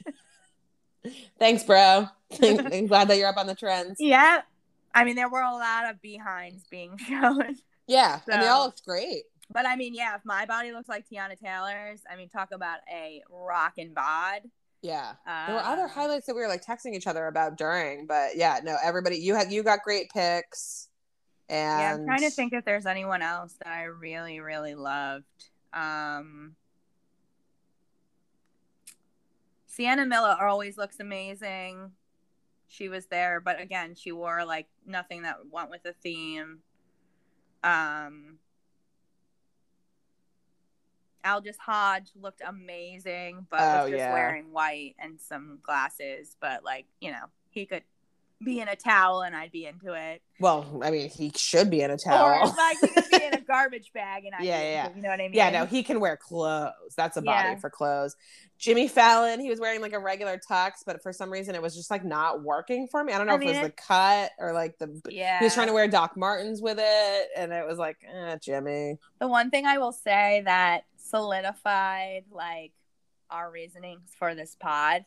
[1.38, 2.08] Thanks, bro.
[2.42, 3.96] I'm glad that you're up on the trends.
[4.00, 4.42] yeah.
[4.94, 7.56] I mean, there were a lot of behinds being shown.
[7.86, 9.24] Yeah, and they all looked great.
[9.50, 12.80] But I mean, yeah, if my body looks like Teyana Taylor's, I mean, talk about
[12.92, 14.42] a rockin' bod.
[14.82, 15.14] Yeah.
[15.26, 18.36] Uh, There were other highlights that we were like texting each other about during, but
[18.36, 20.88] yeah, no, everybody, you had you got great picks,
[21.48, 25.24] and Yeah, I'm trying to think if there's anyone else that I really, really loved.
[25.72, 26.56] Um,
[29.66, 31.92] Sienna Miller always looks amazing.
[32.68, 36.60] She was there, but again, she wore like nothing that went with the theme.
[37.62, 38.38] Um,
[41.24, 44.12] Aldis Hodge looked amazing, but Oh, was just yeah.
[44.12, 46.36] wearing white and some glasses.
[46.40, 47.82] But like, you know, he could
[48.44, 50.20] be in a towel and I'd be into it.
[50.40, 52.26] Well, I mean, he should be in a towel.
[52.42, 55.08] Or like he could be in a garbage bag and I Yeah, yeah, you know
[55.08, 55.32] what I mean?
[55.32, 56.72] yeah, no, he can wear clothes.
[56.96, 57.58] That's a body Yeah.
[57.58, 58.14] for clothes.
[58.58, 61.74] Jimmy Fallon, he was wearing like a regular tux, but for some reason it was
[61.74, 63.12] just like not working for me.
[63.14, 65.00] I don't know I if mean, it was it- the cut or like the.
[65.08, 65.38] Yeah.
[65.38, 68.98] He was trying to wear Doc Martens with it, and it was like, eh, Jimmy.
[69.18, 72.72] the one thing I will say that solidified like
[73.30, 75.04] our reasonings for this pod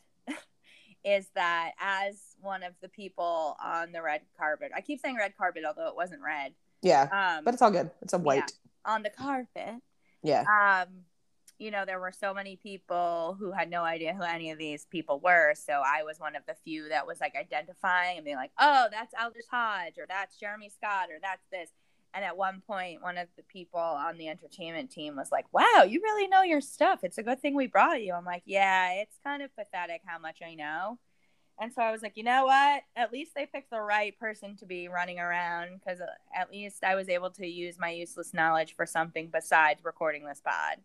[1.04, 5.36] is that as one of the people on the red carpet, I keep saying red
[5.36, 6.52] carpet, although it wasn't red.
[6.82, 7.08] Yeah,
[7.38, 7.90] Um, but it's all good.
[8.02, 8.52] It's a white.
[8.84, 9.74] on the carpet,
[10.22, 10.44] Yeah.
[10.48, 11.04] um,
[11.58, 14.86] you know, there were so many people who had no idea who any of these
[14.86, 15.54] people were.
[15.54, 18.88] So I was one of the few that was like identifying and being like, oh,
[18.90, 21.68] that's Aldis Hodge, or that's Jeremy Scott, or that's this.
[22.12, 25.84] And at one point, one of the people on the entertainment team was like, wow,
[25.88, 27.00] you really know your stuff.
[27.04, 28.14] It's a good thing we brought you.
[28.14, 30.98] I'm like, yeah, it's kind of pathetic how much I know.
[31.60, 32.82] And so I was like, you know what?
[32.96, 36.82] At least they picked the right person to be running around because uh, at least
[36.82, 40.78] I was able to use my useless knowledge for something besides recording this pod.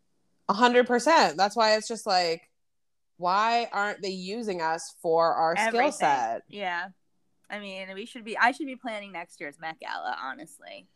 [0.50, 1.38] A hundred percent.
[1.38, 2.50] That's why it's just like,
[3.18, 5.92] why aren't they using us for our Everything.
[5.94, 6.44] skill set?
[6.50, 6.90] Yeah.
[7.50, 10.88] I mean, we should be, I should be planning next year's Met Gala, honestly.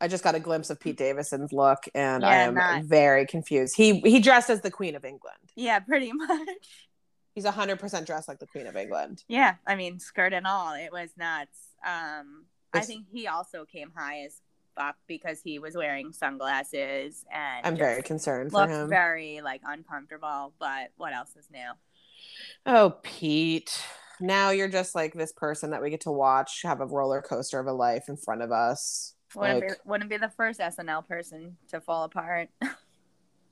[0.00, 3.76] I just got a glimpse of Pete Davidson's look, and I am not- very confused.
[3.76, 5.38] He he dressed as the Queen of England.
[5.54, 6.48] Yeah, pretty much.
[7.34, 9.22] He's a hundred percent dressed like the Queen of England.
[9.28, 9.56] Yeah.
[9.66, 10.72] I mean, skirt and all.
[10.74, 11.58] It was nuts.
[11.86, 14.40] Um, I think he also came high as
[14.74, 18.88] fuck because he was wearing sunglasses and I'm very concerned for him.
[18.88, 20.52] very like uncomfortable.
[20.58, 21.70] But what else is new?
[22.66, 23.82] oh, Pete.
[24.20, 27.60] Now you're just like this person that we get to watch have a roller coaster
[27.60, 29.14] of a life in front of us.
[29.34, 32.48] Wouldn't, Like, be, wouldn't be the first SNL person to fall apart.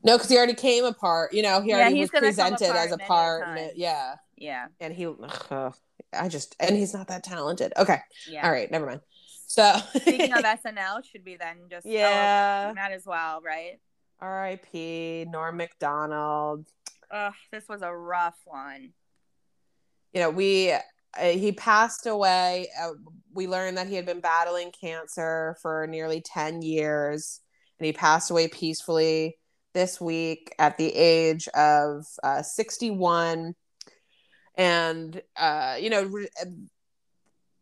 [0.03, 1.33] no, because he already came apart.
[1.33, 3.59] You know, he Yeah, already was presented as a part.
[3.59, 4.67] it- yeah, yeah.
[4.81, 5.07] and he.
[5.07, 5.75] ugh,
[6.13, 7.73] I just and he's not that talented.
[7.77, 8.47] Okay, Yeah.
[8.47, 9.01] all right, never mind.
[9.47, 13.79] So Speaking of SNL, should we then just, oh, yeah, might as well, right?
[14.21, 15.27] R.I.P.
[15.29, 16.67] Norm Macdonald.
[17.11, 18.93] Ugh, this was a rough one.
[20.13, 20.73] you know we
[21.18, 22.90] he passed away uh,
[23.33, 27.40] we learned that he had been battling cancer for nearly 10 years
[27.79, 29.37] and he passed away peacefully
[29.74, 33.55] this week at the age of uh, 61
[34.57, 36.46] and uh, you know re- uh,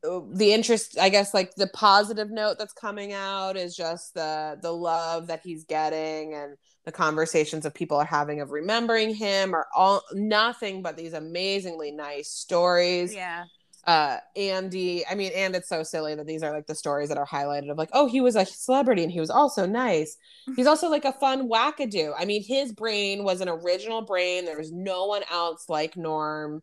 [0.02, 4.72] the interest i guess like the positive note that's coming out is just the the
[4.72, 9.68] love that he's getting and the conversations of people are having of remembering him are
[9.74, 13.14] all nothing but these amazingly nice stories.
[13.14, 13.44] Yeah.
[13.86, 17.18] uh andy i mean and it's so silly that these are like the stories that
[17.18, 20.16] are highlighted of like oh he was a celebrity and he was also nice.
[20.56, 22.12] He's also like a fun wackadoo.
[22.18, 24.44] I mean his brain was an original brain.
[24.44, 26.62] There was no one else like norm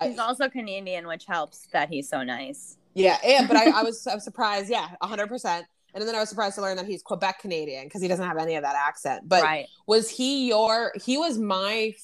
[0.00, 2.76] I- He's also Canadian, which helps that he's so nice.
[2.94, 5.62] yeah and but i, I was I was surprised yeah 100%
[5.94, 8.36] and then i was surprised to learn that he's quebec canadian because he doesn't have
[8.38, 9.66] any of that accent but right.
[9.86, 11.94] was he your he was my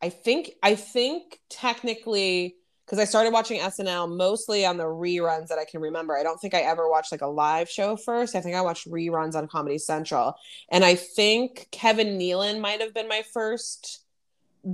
[0.00, 5.60] i think i think technically because I started watching SNL mostly on the reruns that
[5.60, 6.16] I can remember.
[6.16, 8.34] I don't think I ever watched like a live show first.
[8.34, 10.34] I think I watched reruns on Comedy Central.
[10.72, 14.02] And I think Kevin Nealon might have been my first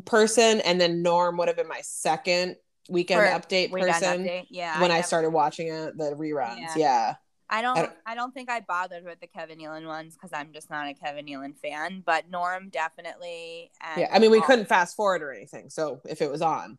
[0.07, 2.57] person, and then Norm would have been my second
[2.89, 4.47] weekend For update Weekend person Update.
[4.51, 4.81] Yeah.
[4.81, 6.59] when I, never- started watching it, the reruns.
[6.59, 6.75] Yeah.
[6.77, 7.15] Yeah.
[7.49, 8.35] I don't, I I don't- don't.
[8.35, 11.57] think I bothered with the Kevin Nealon ones because I'm just not a Kevin Nealon
[11.57, 12.03] fan.
[12.05, 13.71] But Norm definitely.
[13.81, 14.09] And Yeah.
[14.13, 15.71] I mean, we all- couldn't fast forward or anything.
[15.71, 16.79] So if it was on.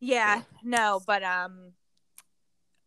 [0.00, 1.72] Yeah, no, but um,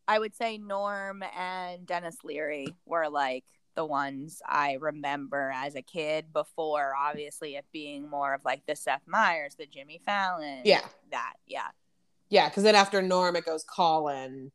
[0.07, 5.81] I would say Norm and Denis Leary were like the ones I remember as a
[5.81, 10.81] kid before, obviously it being more of like the Seth Meyers, the Jimmy Fallon, Yeah.
[11.11, 11.67] that, yeah,
[12.31, 12.49] Yeah.
[12.49, 14.51] Because then after Norm, it goes Colin.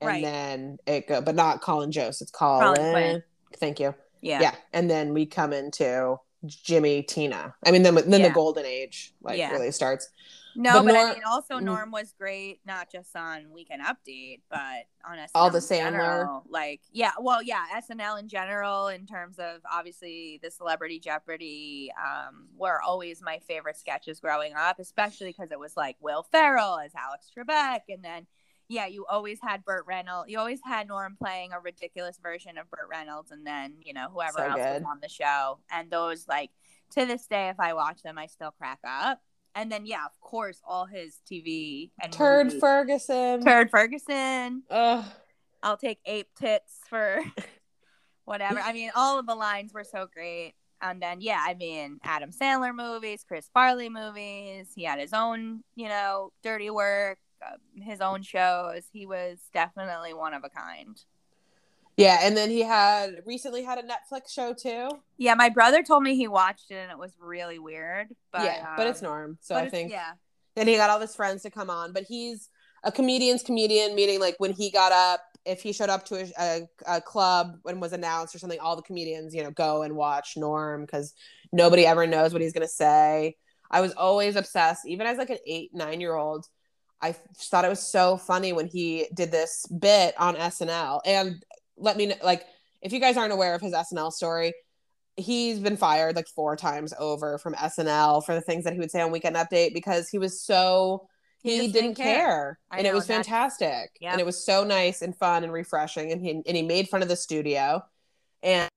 [0.00, 0.22] And Right.
[0.22, 2.22] then it go, but not Colin Jost.
[2.22, 2.74] It's Colin.
[2.76, 3.22] Quinn.
[3.58, 3.94] Thank you.
[4.20, 4.54] yeah, yeah.
[4.72, 8.28] and then we come into jimmy tina i mean then then Yeah.
[8.28, 9.50] the golden age like Yeah.
[9.52, 10.08] really starts
[10.56, 11.64] No, But but, I mean, also Mm.
[11.64, 16.42] Norm was great, not just on Weekend Update, but on SNL All the Sandler.
[16.48, 22.48] Like, yeah, well, yeah, SNL in general, in terms of obviously the Celebrity Jeopardy, um,
[22.56, 26.92] were always my favorite sketches growing up, especially because it was like Will Ferrell as
[26.94, 28.26] Alex Trebek, and then.
[28.66, 30.30] Yeah, you always had Burt Reynolds.
[30.30, 34.08] You always had Norm playing a ridiculous version of Burt Reynolds, and then you know
[34.10, 34.74] whoever So else good.
[34.76, 35.58] was on the show.
[35.70, 36.50] And those, like,
[36.92, 39.20] to this day, if I watch them, I still crack up.
[39.54, 44.62] And then, yeah, of course, all his TV and turd movie- ferguson Turd Ferguson.
[44.70, 45.04] Ugh.
[45.62, 47.20] I'll take ape tits for
[48.24, 48.60] whatever.
[48.60, 50.54] I mean, all of the lines were so great.
[50.82, 54.68] And then, yeah, I mean, Adam Sandler movies, Chris Farley movies.
[54.74, 58.82] He had his own, you know, dirty work, uh, his own shows.
[58.92, 61.00] He was definitely one of a kind.
[61.96, 66.02] Yeah and then he had recently had a netflix show too Yeah, my brother told
[66.02, 68.08] me he watched it and it was really weird.
[68.32, 70.12] But yeah but it's um, norm so i think yeah,
[70.56, 72.48] then he got all his friends to come on but he's
[72.84, 76.32] a comedian's comedian meaning like when he got up if he showed up to a,
[76.38, 79.94] a, a club and was announced or something all the comedians you know go and
[79.94, 81.14] watch norm because
[81.52, 83.36] nobody ever knows what he's going to say
[83.70, 86.46] i was always obsessed even as like an eight nine year old
[87.00, 91.44] i thought it was so funny when he did this bit on snl and
[91.76, 92.44] let me know like
[92.82, 94.52] if you guys aren't aware of his snl story
[95.16, 98.90] he's been fired like four times over from snl for the things that he would
[98.90, 101.06] say on weekend update because he was so
[101.44, 103.90] he, just didn't care, I and it was fantastic.
[104.00, 104.12] Yep.
[104.12, 107.02] and it was so nice and fun and refreshing and he and he made fun
[107.02, 107.84] of the studio.
[108.42, 108.68] And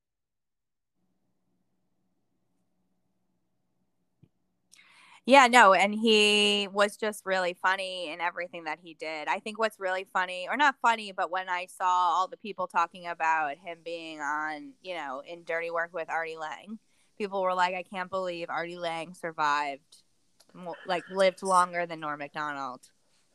[5.27, 9.27] Yeah, no, and he was just really funny in everything that he did.
[9.27, 12.65] I think what's really funny, or not funny, but when I saw all the people
[12.65, 16.79] talking about him being on, you know, in Dirty Work with Artie Lange,
[17.17, 19.97] people were like, I can't believe Artie Lange survived,
[20.85, 22.89] like, lived longer than Norm MacDonald.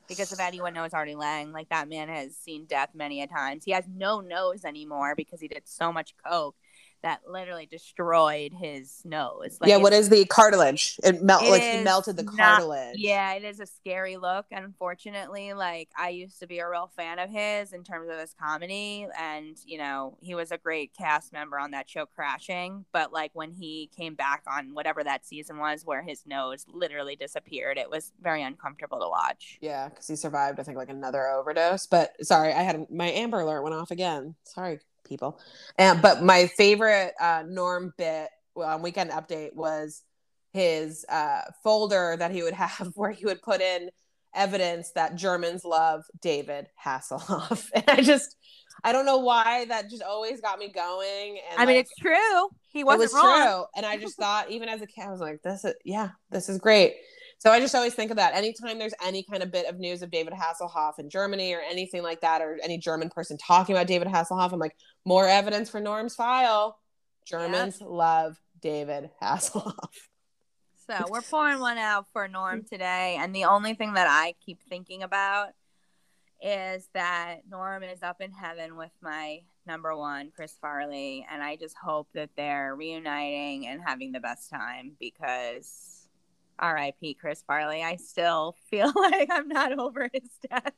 [0.09, 3.64] Because if anyone knows Artie Lange, like, that man has seen death many a times.
[3.66, 6.57] He has no nose anymore because he did so much coke
[7.02, 9.58] that literally destroyed his nose.
[9.60, 12.96] Like, yeah what is the cartilage it melt It like he melted the not- cartilage
[12.98, 14.46] yeah, it is a scary look.
[14.50, 18.34] Unfortunately, like I used to be a real fan of his in terms of his
[18.40, 22.84] comedy, and you know he was a great cast member on that show, Crashing.
[22.92, 27.16] But like when he came back on whatever that season was, where his nose literally
[27.16, 29.58] disappeared, it was very uncomfortable to watch.
[29.60, 33.40] yeah because he survived i think like another overdose but sorry i had my amber
[33.40, 34.80] alert went off again sorry
[35.12, 35.38] people.
[35.79, 40.03] And but my favorite uh norm bit on weekend update was
[40.53, 43.90] his uh folder that he would have where he would put in
[44.35, 47.68] evidence that germans love david hasselhoff.
[47.75, 48.37] And i just
[48.83, 51.38] i don't know why that just always got me going.
[51.51, 52.48] And I mean, like, it's true.
[52.70, 53.46] He wasn't was wrong.
[53.46, 53.64] true.
[53.77, 56.48] And i just thought even as a kid i was like this is yeah this
[56.48, 56.94] is great
[57.42, 58.35] so i just always think of that.
[58.35, 62.05] Anytime there's any kind of bit of news of david hasselhoff in germany or anything
[62.05, 65.81] like that or any german person talking about david hasselhoff i'm like more evidence for
[65.81, 66.78] norm's file.
[67.26, 69.74] Germans love david hasselhoff.
[70.88, 74.61] So we're pouring one out for Norm today, and the only thing that I keep
[74.68, 75.50] thinking about
[76.42, 81.55] is that Norm is up in heaven with my number one, Chris Farley, and I
[81.55, 86.01] just hope that they're reuniting and having the best time because
[86.58, 87.14] R.I.P.
[87.14, 87.82] Chris Farley.
[87.82, 90.72] I still feel like I'm not over his death.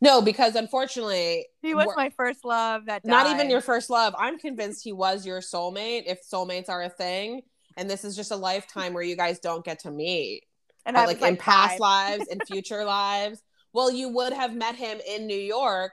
[0.00, 2.86] no because unfortunately He was my first love.
[2.86, 6.82] That not even your first love i'm convinced he was your soulmate if soulmates are
[6.82, 7.42] a thing
[7.76, 10.42] and this is just a lifetime where you guys don't get to meet
[10.86, 11.80] and But, I was like, in past five.
[11.80, 13.42] lives and future lives.
[13.74, 15.92] Well, you would have met him in New York.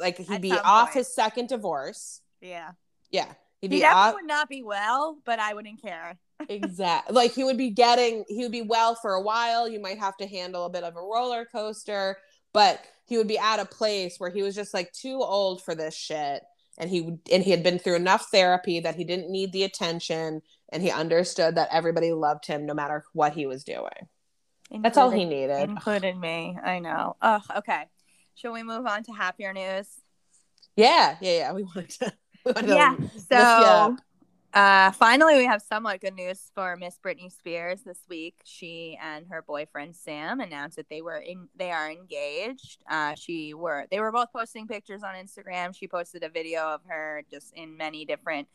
[0.00, 0.94] Like he'd At be off point.
[0.98, 2.20] his second divorce.
[2.40, 2.70] Yeah,
[3.10, 3.32] Yeah.
[3.60, 6.16] He'd he definitely off would not be well, but I wouldn't care.
[6.48, 9.68] Exactly like he would be getting he would be well for a while.
[9.68, 12.18] You might have to handle a bit of a roller coaster,
[12.52, 15.74] but he would be at a place where he was just like too old for
[15.74, 16.42] this shit
[16.78, 20.42] and he and he had been through enough therapy that he didn't need the attention
[20.70, 24.08] and he understood that everybody loved him no matter what he was doing
[24.80, 26.58] that's all he needed including me.
[26.62, 27.16] I know.
[27.22, 27.84] Oh, okay.
[28.34, 29.88] Shall we move on to happier news?
[30.76, 32.12] yeah yeah yeah we want to,
[32.44, 32.96] we wanted to yeah.
[33.28, 33.96] So.
[34.56, 38.36] Uh, finally, we have somewhat good news for Miss Britney Spears this week.
[38.44, 41.48] She and her boyfriend Sam announced that they were in.
[41.56, 42.78] They are engaged.
[42.90, 43.84] Uh, she were.
[43.90, 45.76] They were both posting pictures on Instagram.
[45.76, 48.48] She posted a video of her just in many different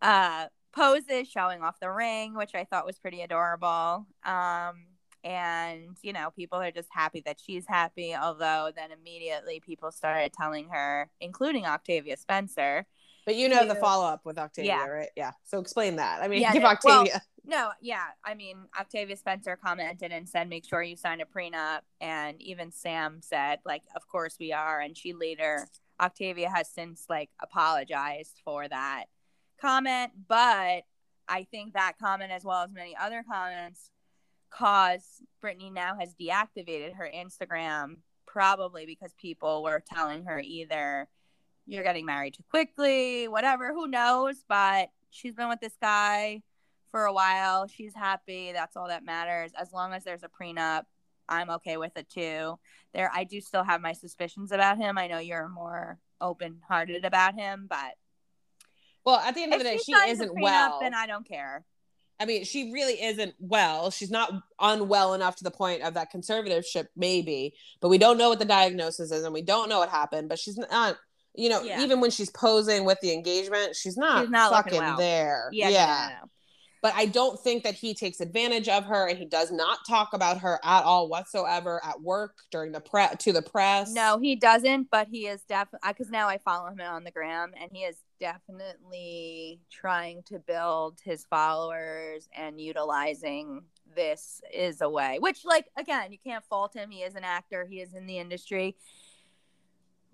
[0.00, 4.06] uh poses, showing off the ring, which I thought was pretty adorable.
[4.24, 4.86] Um,
[5.24, 10.34] and you know people are just happy that she's happy although then immediately people started
[10.34, 12.84] telling her including octavia spencer
[13.26, 14.86] but you know the follow-up with octavia Yeah.
[14.86, 15.08] right?
[15.16, 15.32] Yeah.
[15.44, 16.22] So explain that.
[16.22, 17.22] I mean Yeah, give no, well, octavia.
[17.44, 18.06] no yeah.
[18.24, 21.80] I mean octavia spencer commented and said make sure you sign a prenup.
[22.00, 24.80] And even sam said like of course we are.
[24.80, 25.66] And she later
[26.00, 29.04] octavia has since like apologized for that
[29.60, 30.12] comment.
[30.28, 30.82] But
[31.26, 33.90] i think that comment as well as many other comments
[34.50, 37.96] cause Britney now has deactivated her Instagram
[38.26, 41.08] probably because people were telling her either
[41.66, 46.42] you're getting married too quickly, whatever, who knows, but she's been with this guy
[46.90, 47.66] for a while.
[47.66, 48.52] She's happy.
[48.52, 49.52] That's all that matters.
[49.58, 50.82] As long as there's a prenup,
[51.28, 52.58] I'm okay with it too.
[52.92, 54.98] There I do still have my suspicions about him.
[54.98, 57.94] I know you're more open-hearted about him, but
[59.04, 61.26] well at the end of the day she she isn't prenup, well then I don't
[61.26, 61.64] care.
[62.20, 63.90] I mean, she really isn't well.
[63.90, 68.28] She's not unwell enough to the point of that conservatorship, maybe, but we don't know
[68.28, 70.28] what the diagnosis is and we don't know what happened.
[70.28, 70.96] But she's not,
[71.34, 71.82] you know, Yeah.
[71.82, 74.96] even when she's posing with the engagement, she's not, She's not fucking well.
[74.96, 75.48] there.
[75.52, 75.86] Yeah, Yeah.
[75.86, 76.30] no, no, no.
[76.82, 80.12] But I don't think that he takes advantage of her and he does not talk
[80.12, 83.90] about her at all whatsoever at work during the pre to the press.
[83.94, 87.52] No, he doesn't, but he is definitely because now I follow him on the gram
[87.58, 93.62] and he is definitely trying to build his followers and utilizing
[93.96, 95.18] this is a way.
[95.20, 96.90] Which, like, again, you can't fault him.
[96.90, 98.76] He is an actor, he is in the industry.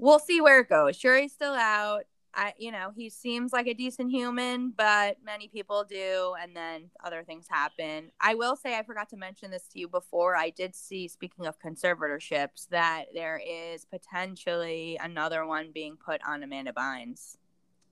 [0.00, 0.98] We'll see where it goes.
[1.00, 2.04] He's still out.
[2.32, 6.90] I, you know, he seems like a decent human, but many people do, and then
[7.04, 8.12] other things happen.
[8.20, 10.36] I will say, I forgot to mention this to you before.
[10.36, 16.42] I did see, speaking of conservatorships, that there is potentially another one being put on
[16.44, 17.36] Amanda Bynes.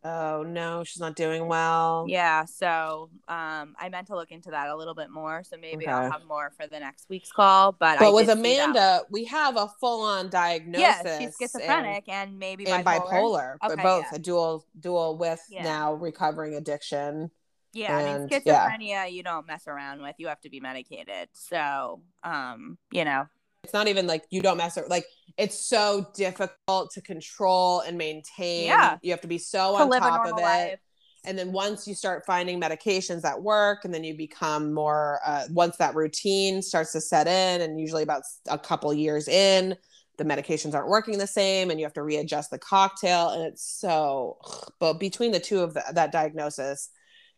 [0.04, 2.06] Oh no, she's not doing well.
[2.08, 5.42] Yeah, so um, I meant to look into that a little bit more.
[5.42, 7.72] So maybe I'll have more for the next week's call.
[7.72, 10.80] But I But with see that Amanda, we have a full on diagnosis.
[10.80, 13.10] yeah, she's and- schizophrenic and, maybe and bipolar.
[13.10, 14.16] bipolar, but Okay, both yeah.
[14.16, 15.64] a dual dual with Yeah.
[15.64, 17.30] now recovering addiction.
[17.72, 18.68] Yeah, I mean And, yeah.
[18.70, 20.14] schizophrenia you don't mess around with.
[20.18, 21.28] You have to be medicated.
[21.32, 23.26] So, um, you know,
[23.64, 25.04] It's not even like you don't mess ar- like
[25.38, 28.66] it's so difficult to control and maintain.
[28.66, 28.98] Yeah.
[29.02, 30.42] You have to be so to on top of it.
[30.42, 30.78] life.
[31.24, 35.44] And then once you start finding medications that work, and then you become more, uh,
[35.50, 39.76] once that routine starts to set in, and usually about a couple years in,
[40.16, 43.30] the medications aren't working the same, and you have to readjust the cocktail.
[43.30, 44.38] And it's so,
[44.80, 46.90] but between the two of the, that diagnosis,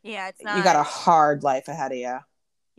[0.03, 2.19] Yeah, it's not you got a hard life ahead of you.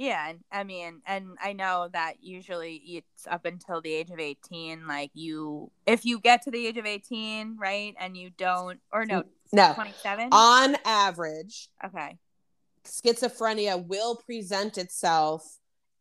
[0.02, 4.20] Yeah, and I mean, and I know that usually it's up until the age of
[4.20, 7.94] 18 like you if you get to the age of 18, right?
[8.00, 9.22] And you don't or no,
[9.54, 10.30] No, 27?
[10.32, 12.18] on average, okay.
[12.84, 15.44] schizophrenia will present itself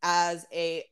[0.02, 0.82] as a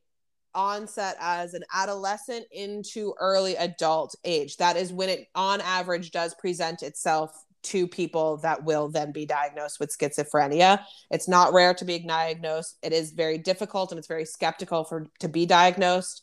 [0.54, 6.34] onset as an adolescent into early adult age that is when it on average does
[6.34, 7.30] present itself
[7.62, 10.80] to people that will then be diagnosed with schizophrenia
[11.10, 15.06] it's not rare to be diagnosed it is very difficult and it's very skeptical for
[15.18, 16.22] to be diagnosed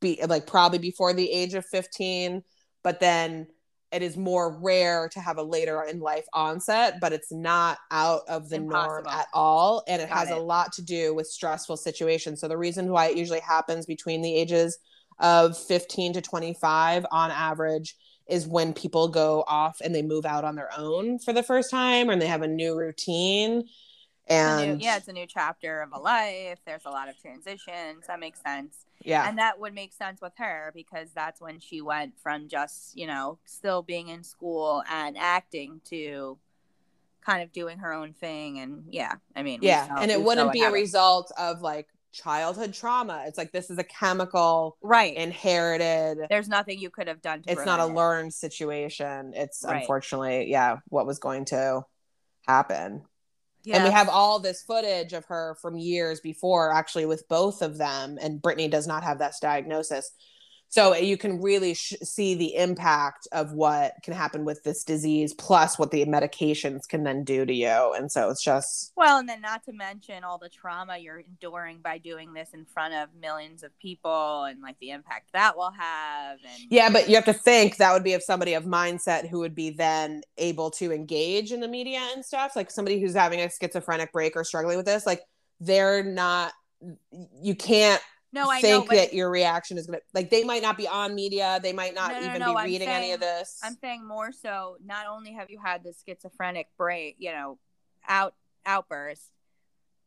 [0.00, 2.42] be like probably before the age of 15
[2.82, 3.46] but then
[3.90, 8.22] it is more rare to have a later in life onset, but it's not out
[8.28, 9.82] of the norm at all.
[9.88, 10.36] And it Got has it.
[10.36, 12.40] a lot to do with stressful situations.
[12.40, 14.78] So the reason why it usually happens between the ages
[15.20, 17.96] of 15 to 25 on average
[18.28, 21.70] is when people go off and they move out on their own for the first
[21.70, 23.60] time and they have a new routine.
[23.60, 26.58] It's And new, yeah, it's a new chapter of a life.
[26.66, 28.06] There's a lot of transitions.
[28.06, 28.84] That makes sense.
[29.02, 29.26] yeah.
[29.26, 33.06] And that would make sense with her because that's when she went from just, you
[33.06, 36.36] know, still being in school and acting to
[37.24, 38.58] kind of doing her own thing.
[38.58, 39.88] And yeah, I mean, yeah.
[39.88, 40.82] saw- and it wouldn't be a happened.
[40.82, 43.24] result of like childhood trauma.
[43.26, 45.14] It's like this is a chemical right.
[45.14, 47.94] inherited There's nothing you could have done to it's not a it.
[47.94, 49.80] learned situation it's Right.
[49.82, 51.82] unfortunately yeah what was going to
[52.46, 53.04] happen
[53.64, 53.76] Yeah.
[53.76, 57.76] and we have all this footage of her from years before actually with both of
[57.78, 60.10] them and britney does not have that diagnosis
[60.70, 65.32] So you can really sh- see the impact of what can happen with this disease,
[65.32, 67.94] plus what the medications can then do to you.
[67.96, 71.78] And so it's just well, and then not to mention all the trauma you're enduring
[71.82, 75.72] by doing this in front of millions of people, and like the impact that will
[75.72, 76.38] have.
[76.44, 79.38] And yeah, but you have to think that would be of somebody of mindset who
[79.40, 83.40] would be then able to engage in the media and stuff, like somebody who's having
[83.40, 85.22] a schizophrenic break or struggling with this, like
[85.60, 86.52] they're not.
[87.42, 88.00] You can't
[88.44, 91.14] no, I think know, that your reaction is gonna like they might not be on
[91.14, 93.60] media, they might not No, no, even no, be I'm reading any of this.
[93.62, 94.76] I'm saying more so.
[94.84, 97.58] Not only have you had the schizophrenic break, you know,
[98.08, 98.34] out
[98.66, 99.32] outburst.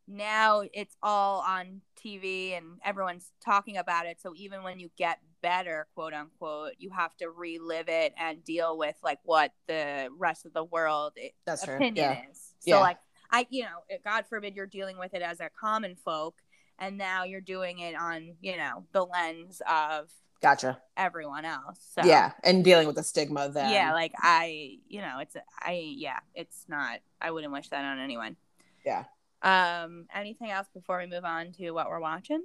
[0.07, 4.19] Now it's all on TV and everyone's talking about it.
[4.19, 8.77] So even when you get better, quote unquote, you have to relive it and deal
[8.77, 11.13] with like what the rest of the world
[11.45, 11.75] That's true.
[11.75, 12.29] opinion Yeah.
[12.31, 12.53] is.
[12.59, 12.79] So Yeah.
[12.79, 12.97] like
[13.31, 16.35] I, you know, God forbid you're dealing with it as a common folk,
[16.81, 20.09] and now you're doing it on, you know, the lens of
[20.41, 20.81] Gotcha.
[20.97, 21.79] everyone else.
[21.95, 22.31] So Yeah.
[22.43, 23.71] And dealing with the stigma then.
[23.71, 26.99] yeah, like I, you know, it's I, yeah, it's not.
[27.21, 28.35] I wouldn't wish that on anyone.
[28.83, 29.05] Yeah.
[29.43, 30.07] Um.
[30.13, 32.43] Anything else before we move on to what we're watching?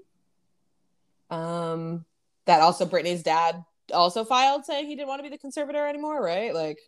[1.30, 2.04] Um
[2.44, 6.22] that also Britney's dad also filed saying he didn't want to be the conservator anymore,
[6.22, 6.54] right?
[6.54, 6.78] Like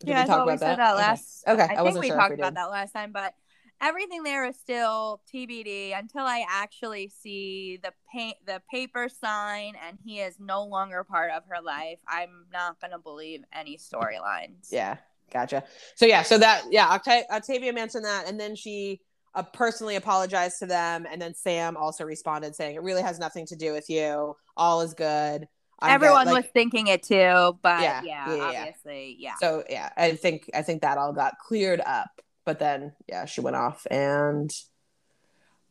[0.00, 0.76] did yeah, we talk about that?
[0.76, 1.44] that last.
[1.46, 3.34] Okay, I, I think we sure talked about that last time, but
[3.80, 9.98] everything there is still TBD until I actually see the paint, the paper sign, and
[10.04, 11.98] he is no longer part of her life.
[12.08, 14.68] I'm not gonna believe any storylines.
[14.70, 14.96] Yeah,
[15.32, 15.64] gotcha.
[15.94, 19.00] So yeah, so that yeah, Octa- Octavia mentioned that, and then she
[19.34, 23.46] uh, personally apologized to them, and then Sam also responded saying it really has nothing
[23.46, 24.34] to do with you.
[24.56, 25.46] All is good.
[25.78, 28.60] I'm good." Everyone Like, was thinking it too, but Yeah, yeah, yeah, yeah, yeah.
[28.60, 29.34] obviously, yeah.
[29.38, 32.08] so yeah, I think I think that all got cleared up.
[32.46, 34.50] But then yeah, she went off, and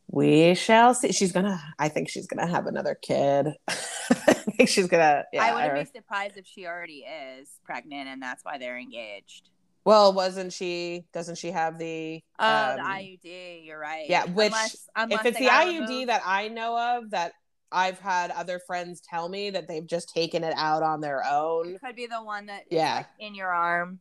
[0.07, 1.11] we shall see.
[1.11, 1.59] She's gonna.
[1.79, 3.47] I think she's gonna have another kid.
[3.67, 5.23] I think she's gonna.
[5.33, 5.43] Yeah.
[5.43, 7.03] I wouldn't be surprised if she already
[7.39, 9.49] is pregnant and that's why they're engaged.
[9.83, 11.05] well, wasn't she?
[11.13, 12.21] Doesn't she have the?
[12.37, 13.65] Oh, um, the IUD.
[13.65, 14.05] You're right.
[14.07, 16.09] Yeah, which unless, unless if it's the IUD removed.
[16.09, 17.33] that I know of that
[17.71, 21.73] I've had other friends tell me that they've just taken it out on their own.
[21.73, 22.97] it could be the one that Yeah.
[22.97, 23.99] like, in your arm.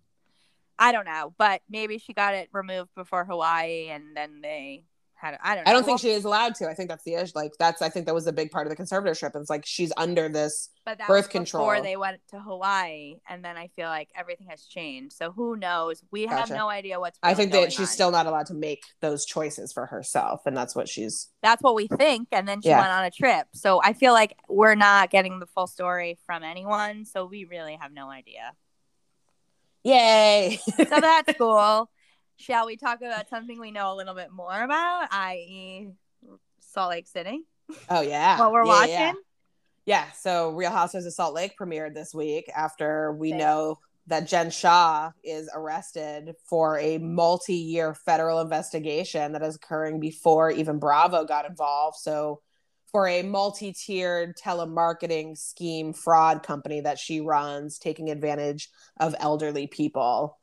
[0.78, 5.38] I don't know, but maybe she got it removed before Hawaii, and then they had.
[5.42, 5.64] I don't.
[5.64, 5.70] know.
[5.70, 6.68] I don't think she is allowed to.
[6.68, 7.32] I think that's the issue.
[7.36, 9.30] Like that's I think that was a big part of the conservatorship.
[9.36, 10.70] It's like she's under this.
[10.84, 11.62] But that birth control.
[11.62, 15.14] before they went to Hawaii, and then I feel like everything has changed.
[15.14, 16.02] So who knows?
[16.10, 17.18] We have no idea what's.
[17.22, 17.86] I think that she's on.
[17.86, 21.28] still not allowed to make those choices for herself, and that's what she's.
[21.42, 22.80] That's what we think, and then she Yeah.
[22.80, 23.46] went on a trip.
[23.54, 27.04] So I feel like we're not getting the full story from anyone.
[27.04, 28.52] So we really have no idea.
[29.85, 30.59] Yay!
[30.76, 31.91] So that's cool.
[32.37, 35.91] Shall we talk about something we know a little bit more about, i.e.,
[36.61, 37.43] Salt Lake City?
[37.89, 38.39] oh yeah.
[38.39, 38.91] What we're Yeah, watching?
[38.93, 39.12] yeah,
[39.87, 40.11] Yeah.
[40.12, 43.45] So Real Housewives of Salt Lake premiered this week after we Thanks.
[43.45, 50.51] know that Jen Shah is arrested for a multi-year federal investigation that is occurring before
[50.51, 51.97] even Bravo got involved.
[52.01, 52.41] So
[52.95, 58.70] for a multi-tiered telemarketing scheme fraud company that she runs taking advantage
[59.01, 60.38] of elderly people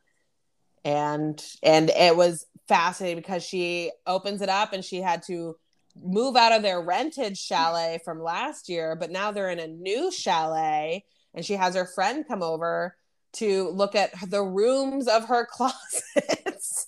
[0.84, 5.56] and and it was fascinating because she opens it up and she had to
[5.95, 10.12] move out of their rented chalet from last year but now they're in a new
[10.12, 12.97] chalet and she has her friend come over
[13.32, 16.88] to look at the rooms of her closets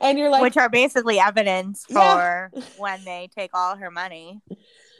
[0.00, 2.62] and you're like Which are basically evidence for Yeah.
[2.78, 4.40] when they take all her money.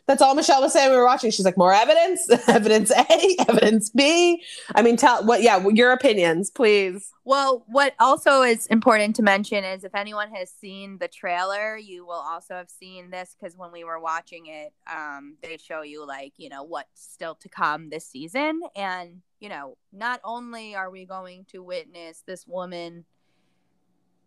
[0.08, 1.30] That's all michelle was saying we were watching.
[1.30, 2.28] She's like more evidence?
[2.48, 4.42] Evidence a evidence b?
[4.74, 7.12] I mean tell what yeah your opinions please.
[7.24, 12.06] Well, what also is important to mention is if anyone has seen the trailer, you
[12.06, 16.06] will also have seen this because when we were watching it, um, they show you
[16.06, 20.90] like you know what's still to come this season, and you know not only are
[20.90, 23.04] we going to witness this woman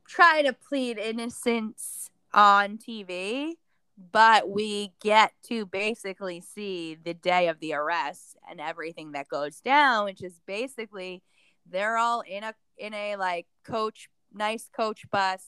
[0.07, 3.53] try to plead innocence on TV,
[3.97, 9.59] but we get to basically see the day of the arrest and everything that goes
[9.59, 11.21] down, which is basically
[11.69, 15.43] they're all in a in a like coach nice coach bus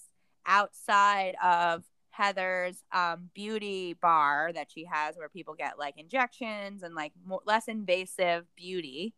[0.46, 6.94] outside of Heather's um, beauty bar that she has where people get like injections and
[6.94, 9.16] like more, less invasive beauty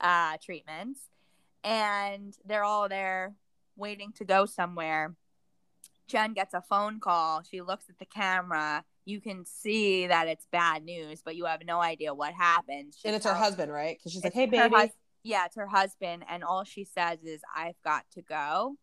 [0.00, 1.00] uh, treatments.
[1.62, 3.34] And they're all there
[3.76, 5.14] waiting to go somewhere
[6.08, 10.46] Jen gets a phone call she looks at the camera you can see that it's
[10.50, 13.96] bad news but you have no idea what happened She and it's her husband right
[13.98, 14.90] because she's like hey baby hus-
[15.24, 18.76] yeah, it's her husband, and all she says is, "I've got to go,"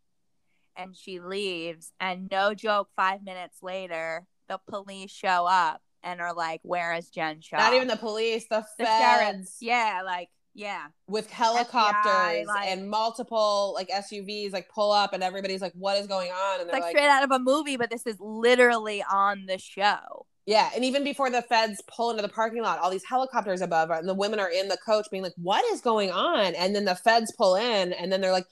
[0.75, 1.91] and she leaves.
[1.99, 7.09] And no joke, five minutes later, the police show up and are like, "Where is
[7.09, 8.99] Jen Shah?" Not even the police, the, The feds.
[8.99, 9.47] sheriff.
[9.61, 15.61] Yeah, like yeah, with helicopters like- and multiple like SUVs like pull up and everybody's
[15.61, 16.61] like, what is going on?
[16.61, 19.57] And they're like, like, straight out of a movie, but this is literally on the
[19.57, 20.25] show.
[20.45, 20.69] yeah.
[20.73, 24.07] And even before the feds pull into the parking lot, all these helicopters above and
[24.07, 26.55] the women are in the coach being like, what is going on?
[26.55, 28.45] And then the feds pull in and then they're like,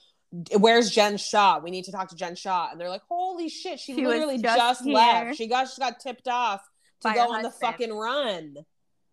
[0.58, 1.60] where's Jen Shah?
[1.62, 2.68] We need to talk to Jen Shah.
[2.70, 5.36] And they're like, holy shit, she, She literally just just, left.
[5.36, 6.60] She got, she got tipped off
[7.02, 8.56] to By go on the fucking run.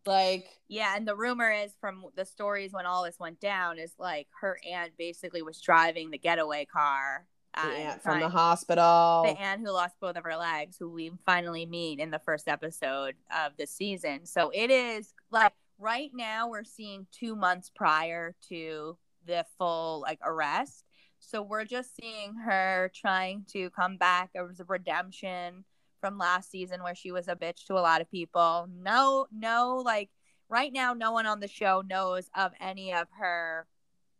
[0.06, 3.94] Like, Yeah, and the rumor is from the stories when all this went down is
[4.00, 7.28] like her aunt basically was driving the getaway car.
[7.56, 9.24] the uh, aunt from the hospital.
[9.26, 12.48] the aunt who lost both of her legs, who we finally meet in the first
[12.48, 14.26] episode of the season.
[14.26, 20.20] So it is like right now we're seeing two months prior to the full like
[20.24, 20.86] arrest.
[21.20, 24.32] So we're just seeing her trying to come back.
[24.34, 25.66] It was a redemption
[26.02, 28.68] from last season where she was a bitch to a lot of people.
[28.82, 30.10] No, no, like
[30.50, 33.66] right now, no one on the show knows of any of her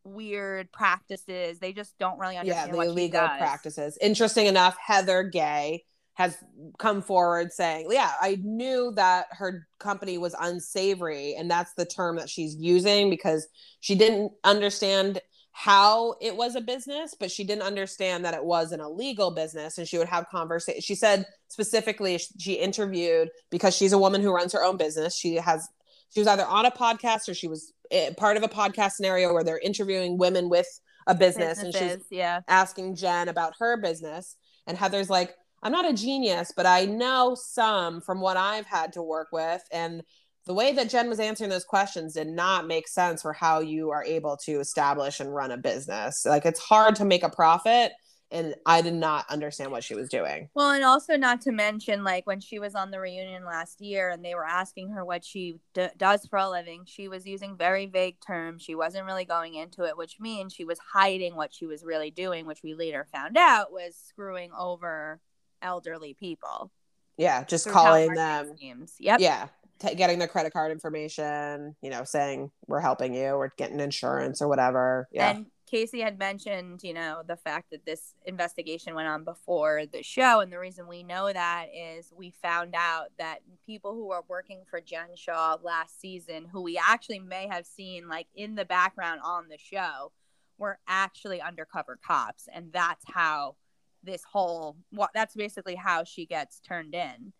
[0.04, 1.60] weird practices.
[1.60, 2.70] They just don't really understand.
[2.70, 3.98] yeah, the illegal practices.
[4.02, 6.38] Interesting enough, Heather Gay has
[6.78, 12.18] come forward saying, "Yeah, I knew that her company was unsavory, and that's the term
[12.18, 13.48] that she's using because
[13.80, 15.20] she didn't understand."
[15.54, 19.78] How it was a business but she didn't understand that it was an illegal business
[19.78, 24.34] and she would have conversation she said specifically she interviewed because she's a woman who
[24.34, 25.68] runs her own business she has
[26.14, 29.34] she was either on a podcast or she was eh, part of a podcast scenario
[29.34, 30.68] where they're interviewing women with
[31.08, 32.42] a business and she's yeah.
[32.48, 34.36] asking Jen about her business.
[34.68, 35.34] And Heather's like,
[35.64, 39.64] I'm not a genius, but I know some from what I've had to work with.
[39.72, 40.04] And
[40.46, 43.92] the way that Jen was answering those questions did not make sense for how you
[43.92, 46.26] are able to establish and run a business.
[46.26, 47.92] Like it's hard to make a profit.
[48.34, 50.48] And I did not understand what she was doing.
[50.56, 54.10] Well, and also not to mention, like when she was on the reunion last year
[54.10, 57.58] and they were asking her what she d- does for a living, she was using
[57.58, 58.64] very vague terms.
[58.64, 62.10] She wasn't really going into it, which means she was hiding what she was really
[62.10, 65.20] doing, which we later found out was screwing over
[65.62, 66.72] elderly people.
[67.18, 68.56] Yeah, just calling them.
[68.98, 69.20] Yep.
[69.20, 69.48] Yeah,
[69.82, 74.42] t- getting their credit card information, you know, saying we're helping you or getting insurance
[74.42, 75.08] or whatever.
[75.12, 75.32] Yeah.
[75.32, 80.04] And Casey had mentioned, you know, the fact that this investigation went on before the
[80.04, 80.42] show.
[80.42, 84.64] And the reason we know that is we found out that people who were working
[84.70, 89.22] for Jen Shah last season, who we actually may have seen like in the background
[89.24, 90.12] on the show,
[90.58, 92.48] were actually undercover cops.
[92.54, 93.56] And that's how
[94.04, 97.34] this whole, what that's basically how she gets turned in.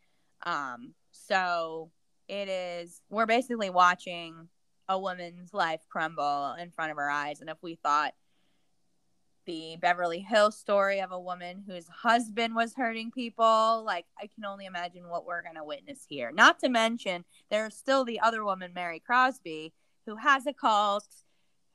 [0.44, 1.92] Um, so
[2.32, 4.48] it is, we're basically watching
[4.88, 7.42] a woman's life crumble in front of our eyes.
[7.42, 8.14] And if we thought
[9.46, 14.46] the Beverly Hills story of a woman whose husband was hurting people, like I can
[14.46, 16.32] only imagine what we're going to witness here.
[16.32, 19.74] Not to mention, there's still the other woman, Mary Cosby,
[20.06, 21.08] who has a cult,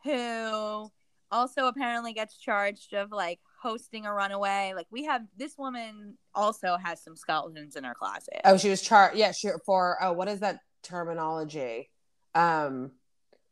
[0.04, 0.90] who
[1.30, 4.73] also apparently gets charged of like hosting a runaway.
[4.77, 8.41] Like we have this woman also has some skeletons in her closet.
[8.45, 9.17] Oh, she was charged.
[9.17, 11.91] Yeah, she for oh, what is that terminology?
[12.35, 12.93] Um,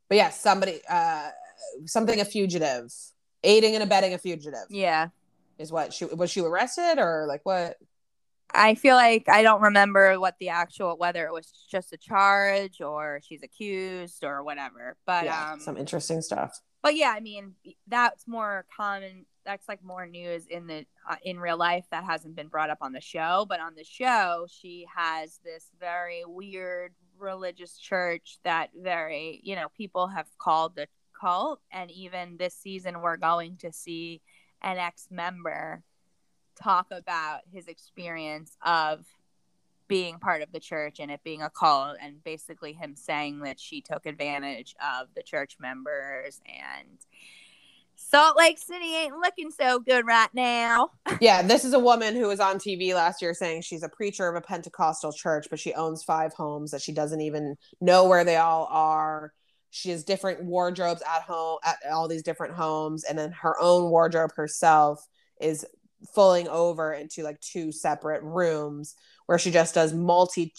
[0.08, 1.30] but yeah, somebody, uh,
[1.86, 2.92] something a fugitive,
[3.42, 5.08] aiding and abetting a fugitive Yeah.
[5.58, 6.30] is what she was.
[6.30, 7.76] She arrested or like what?
[8.56, 12.80] I feel like I don't remember what the actual whether it was just a charge
[12.80, 14.96] or she's accused or whatever.
[15.06, 16.60] But yeah, um some interesting stuff.
[16.82, 17.54] but yeah, I mean
[17.88, 22.36] that's more common that's like more news in the uh, in real life that hasn't
[22.36, 26.92] been brought up on the show, but on the show she has this very weird
[27.18, 30.88] religious church that very, you know, people have called the
[31.18, 31.60] cult.
[31.70, 34.20] And even this season we're going to see
[34.62, 35.82] an ex-member
[36.60, 39.04] talk about his experience of
[39.86, 43.60] being part of the church and it being a cult and basically him saying that
[43.60, 46.98] she took advantage of the church members and
[48.10, 50.90] Salt Lake City ain't looking so good right now.
[51.20, 54.28] Yeah, this is a woman who was on TV last year saying she's a preacher
[54.28, 58.24] of a Pentecostal church, but she owns five homes that she doesn't even know where
[58.24, 59.32] they all are.
[59.70, 63.90] She has different wardrobes at home at all these different homes, and then her own
[63.90, 65.04] wardrobe herself
[65.40, 65.64] is
[66.14, 68.94] fulling over into like two separate rooms
[69.26, 70.52] where she just does multi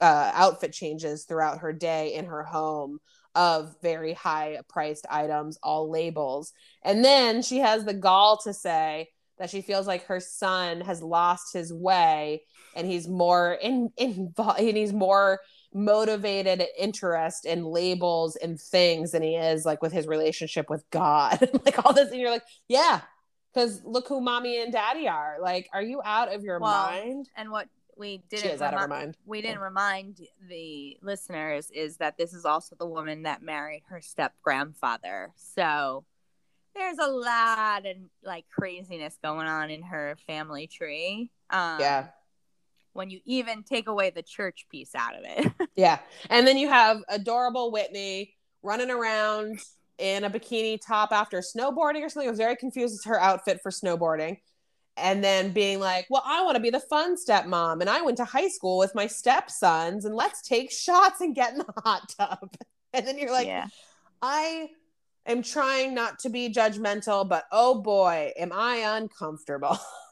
[0.00, 2.98] uh, outfit changes throughout her day in her home
[3.34, 6.52] of very high priced items, all labels.
[6.82, 9.08] And then she has the gall to say
[9.38, 12.42] that she feels like her son has lost his way
[12.76, 15.40] and he's more in involved and he's more
[15.72, 21.48] motivated interest in labels and things than he is like with his relationship with God.
[21.64, 23.00] like all this, and you're like, yeah,
[23.52, 25.38] because look who mommy and daddy are.
[25.40, 27.28] Like, are you out of your Well, mind?
[27.36, 29.16] And what we didn't is out of her mind.
[29.26, 34.00] we didn't remind the listeners is that this is also the woman that married her
[34.00, 35.32] step grandfather.
[35.36, 36.04] So
[36.74, 41.30] there's a lot of like craziness going on in her family tree.
[41.50, 42.06] Um, Yeah.
[42.94, 45.52] When you even take away the church piece out of it.
[45.76, 45.98] Yeah.
[46.30, 49.58] And then you have adorable Whitney running around
[49.98, 52.28] in a bikini top after snowboarding or something.
[52.28, 54.38] I was very confused as her outfit for snowboarding.
[54.96, 57.80] And then being like, well, I want to be the fun stepmom.
[57.80, 61.52] And I went to high school with my stepsons and let's take shots and get
[61.52, 62.54] in the hot tub.
[62.92, 63.66] And then you're like, yeah.
[64.22, 64.68] I
[65.26, 69.78] am trying not to be judgmental, but oh boy, am I uncomfortable.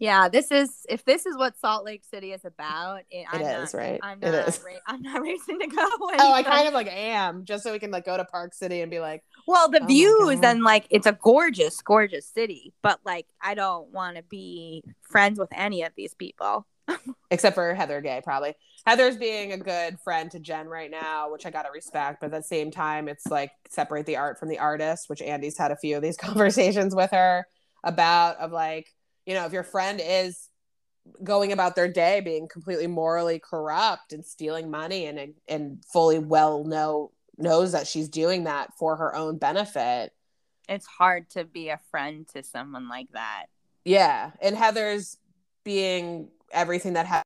[0.00, 3.02] Yeah, this is if this is what Salt Lake City is about.
[3.10, 4.00] It, I'm It not, right?
[4.02, 4.48] I'm not.
[4.48, 4.60] is.
[4.64, 5.76] Ra- I'm not racing to go.
[6.00, 8.80] oh, I kind of like am, just so we can like go to Park City
[8.80, 12.98] and be like, Well, the Oh views and like it's a gorgeous, gorgeous city, but
[13.04, 16.66] like I don't want to be friends with any of these people.
[17.30, 18.54] except for Heather Gay, probably.
[18.86, 22.20] Heather's being a good friend to Jen right now, which I gotta respect.
[22.20, 25.58] But at the same time, it's like separate the art from the artist, which Andy's
[25.58, 27.46] had a few of these conversations with her
[27.84, 28.38] about.
[28.38, 28.88] Of like,
[29.30, 30.48] you know, if your friend is
[31.22, 36.64] going about their day being completely morally corrupt and stealing money and and fully well
[36.64, 40.12] know knows that she's doing that for her own benefit.
[40.68, 43.46] It's hard to be a friend to someone like that.
[43.84, 45.16] Yeah, and Heather's
[45.62, 47.22] being everything that has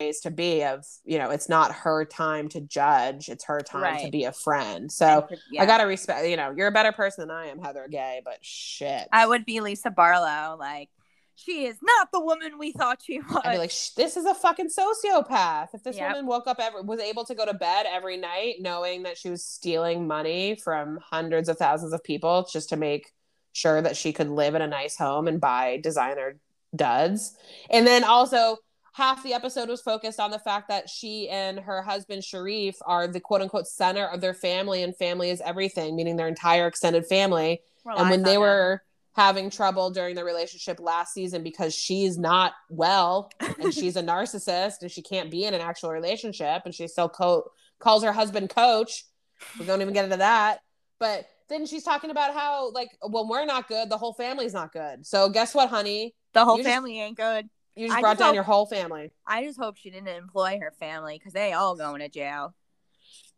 [0.00, 4.04] ways to be of you know it's not her time to judge it's her time
[4.04, 5.62] to be a friend so yeah.
[5.62, 8.38] i gotta respect you know you're a better person than i am heather gay but
[8.44, 10.56] shit I would be Lisa Barlow.
[10.58, 10.90] Like
[11.36, 13.42] she is not the woman we thought she was.
[13.44, 15.68] I'd be like, this is a fucking sociopath.
[15.74, 16.08] If this Yep.
[16.08, 19.30] woman woke up every was able to go to bed every night knowing that she
[19.30, 23.12] was stealing money from hundreds of thousands of people just to make
[23.52, 26.38] sure that she could live in a nice home and buy designer
[26.74, 27.36] duds.
[27.70, 28.58] And then also
[28.94, 33.06] half the episode was focused on the fact that she and her husband Sharrieff are
[33.06, 37.06] the quote unquote center of their family and family is everything, meaning their entire extended
[37.06, 38.82] family and when they were
[39.14, 43.30] having trouble during the relationship last season because she's not well
[43.62, 47.08] and she's a narcissist and she can't be in an actual relationship and she still
[47.08, 47.44] co-
[47.78, 49.04] calls her husband coach.
[49.58, 50.60] We don't even get into that.
[50.98, 54.72] But then she's talking about how like when we're not good the whole family's not
[54.72, 55.06] good.
[55.06, 56.14] So guess what honey?
[56.32, 57.48] The whole you just- family ain't good.
[57.76, 59.12] you just I brought just down hope- your whole family.
[59.26, 62.54] I just hope she didn't employ her family because they all going to jail.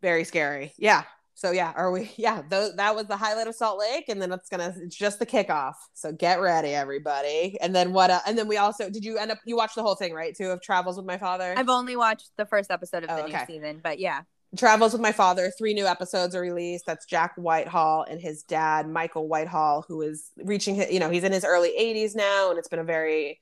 [0.00, 0.72] very scary.
[0.78, 1.02] Yeah
[1.38, 4.32] so yeah are we yeah th- that was the highlight of salt lake and then
[4.32, 8.36] it's gonna it's just the kickoff so get ready everybody and then what uh, and
[8.36, 10.60] then we also did you end up you watched the whole thing right too of
[10.60, 13.44] travels with my father I've only watched the first episode of Oh, the okay.
[13.48, 14.22] new season, but yeah.
[14.56, 18.88] travels with my father three new episodes are released that's jack whitehall and his dad
[18.88, 22.58] michael whitehall who is reaching his, you know he's in his early 80s now and
[22.58, 23.40] it's been a very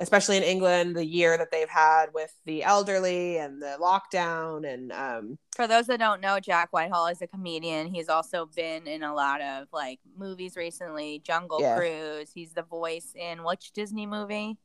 [0.00, 4.92] especially in england the year that they've had with the elderly and the lockdown and
[4.92, 7.88] um For those that don't know, Jack Whitehall is a comedian.
[7.92, 11.20] He's also been in a lot of like movies recently.
[11.24, 11.76] Jungle Yeah.
[11.76, 12.30] Cruise.
[12.32, 14.56] He's the voice in which Disney movie?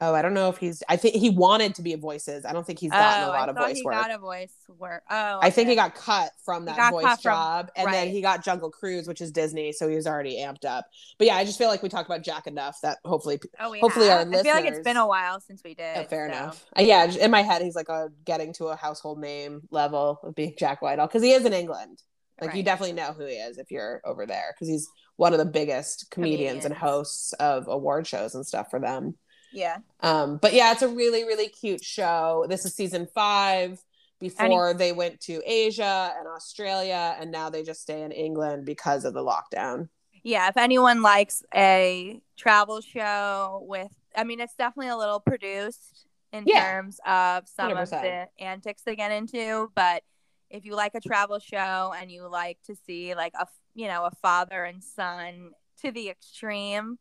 [0.00, 2.52] Oh i don't know if he's i think he wanted to be a voices i
[2.52, 4.52] don't think he's gotten oh, a lot I of voice he work got a voice
[4.78, 5.02] work.
[5.10, 8.20] Oh, I think he got cut from that voice cut from- job, and then he
[8.20, 10.86] got Jungle Cruise, which is Disney, so he was already amped up.
[11.18, 13.80] But yeah, I just feel like we talked about Jack enough that hopefully, Oh, we
[13.80, 14.32] hopefully our have.
[14.32, 15.96] I feel like it's been a while since we did.
[15.98, 16.36] oh, fair so.
[16.36, 16.64] enough.
[16.78, 20.34] Uh, yeah, in my head, he's like a getting to a household name level of
[20.34, 22.02] being Jack Whitehall because he is in England.
[22.40, 25.38] Like you definitely know who he is if you're over there because he's one of
[25.38, 29.16] the biggest comedians, and hosts of award shows and stuff for them.
[29.54, 29.78] Yeah.
[30.00, 32.44] Um, but yeah, it's a really, really cute show.
[32.48, 33.82] This is season five.
[34.20, 39.04] Before they went to Asia and Australia, and now they just stay in England because
[39.04, 39.88] of the lockdown.
[40.22, 40.48] Yeah.
[40.48, 46.44] If anyone likes a travel show with, I mean, it's definitely a little produced in
[46.46, 46.64] Yeah.
[46.72, 48.02] terms of some of 100%.
[48.38, 50.02] the antics they get into, but
[50.48, 54.04] if you like a travel show and you like to see like a you know
[54.04, 55.50] a father and son
[55.82, 56.98] to the extreme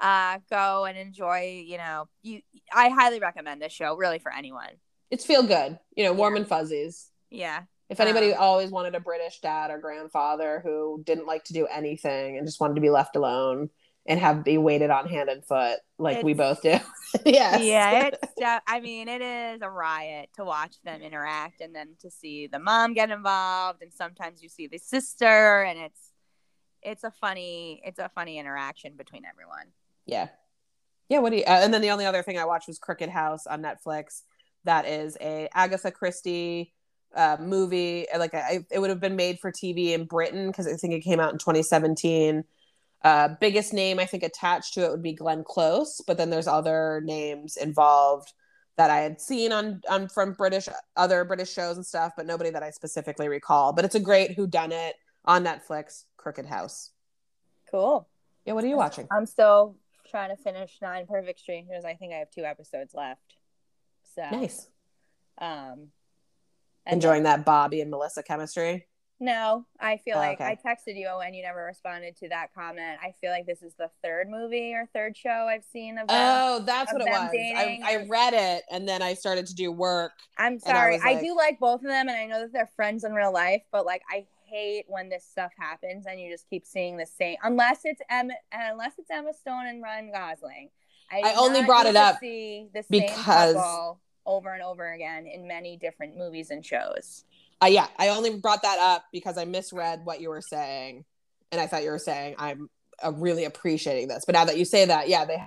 [0.00, 2.40] uh go and enjoy you know you
[2.72, 4.70] i highly recommend this show really for anyone
[5.10, 6.40] It's feel good, you know, warm Yeah.
[6.40, 7.10] and fuzzies.
[7.30, 11.52] yeah If anybody Um, always wanted a British dad or grandfather who didn't like to
[11.54, 13.70] do anything and just wanted to be left alone
[14.06, 16.76] and have be waited on hand and foot, like we both do.
[17.26, 17.60] yes.
[17.62, 18.34] yeah it's
[18.66, 22.58] i mean it is a riot to watch them interact and then to see the
[22.58, 26.12] mom get involved and sometimes you see the sister and it's
[26.82, 29.66] it's a funny it's a funny interaction between everyone
[30.08, 30.28] Yeah.
[31.08, 31.20] Yeah.
[31.20, 33.46] What do you, uh, and then the only other thing I watched was Crooked House
[33.46, 34.22] on Netflix.
[34.64, 36.74] That is a Agatha Christie
[37.14, 38.06] uh, movie.
[38.18, 41.00] Like I, it would have been made for TV in Britain because I think it
[41.00, 42.44] came out in 2017
[43.04, 46.48] Uh, biggest name I think attached to it would be Glenn Close, but then there's
[46.48, 48.32] other names involved
[48.76, 52.50] that I had seen on on from British other British shows and stuff, but nobody
[52.50, 53.72] that I specifically recall.
[53.72, 56.90] But it's a great Who Done It on Netflix, Crooked House.
[57.70, 58.08] Cool.
[58.44, 59.06] Yeah, what are you watching?
[59.10, 59.76] I'm still
[60.08, 61.84] trying to finish Nine Perfect Strangers.
[61.84, 63.34] I think I have two episodes left.
[64.14, 64.68] So Nice.
[65.40, 65.88] Um,
[66.86, 68.86] and Enjoying that Bobby and Melissa chemistry.
[69.20, 70.44] No, I feel Oh, like okay.
[70.50, 73.00] I texted you and you never responded to that comment.
[73.02, 76.16] I feel like this is the third movie or third show I've seen of them.
[76.16, 77.30] Oh, that's of what it was.
[77.34, 77.80] I.
[77.84, 80.12] I read it and then I started to do work.
[80.38, 81.00] I'm sorry.
[81.04, 83.32] I, like- do like both of them and I know that they're friends in real
[83.32, 87.06] life, but like I hate when this stuff happens and you just keep seeing the
[87.06, 90.70] same unless it's Emma unless it's Emma Stone and Ryan Gosling.
[91.10, 95.48] I do only brought it up see the because- couple over and over again in
[95.48, 97.24] many different movies and shows.
[97.62, 101.04] Uh, yeah, I only brought that up because I misread what you were saying,
[101.50, 102.68] and I thought you were saying I'm
[103.04, 104.24] uh, really appreciating this.
[104.26, 105.42] But now that you say that, yeah, they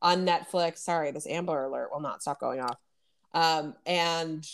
[0.00, 0.78] on Netflix.
[0.78, 2.76] Sorry, this Amber Alert will not stop going off.
[3.34, 4.46] Um, and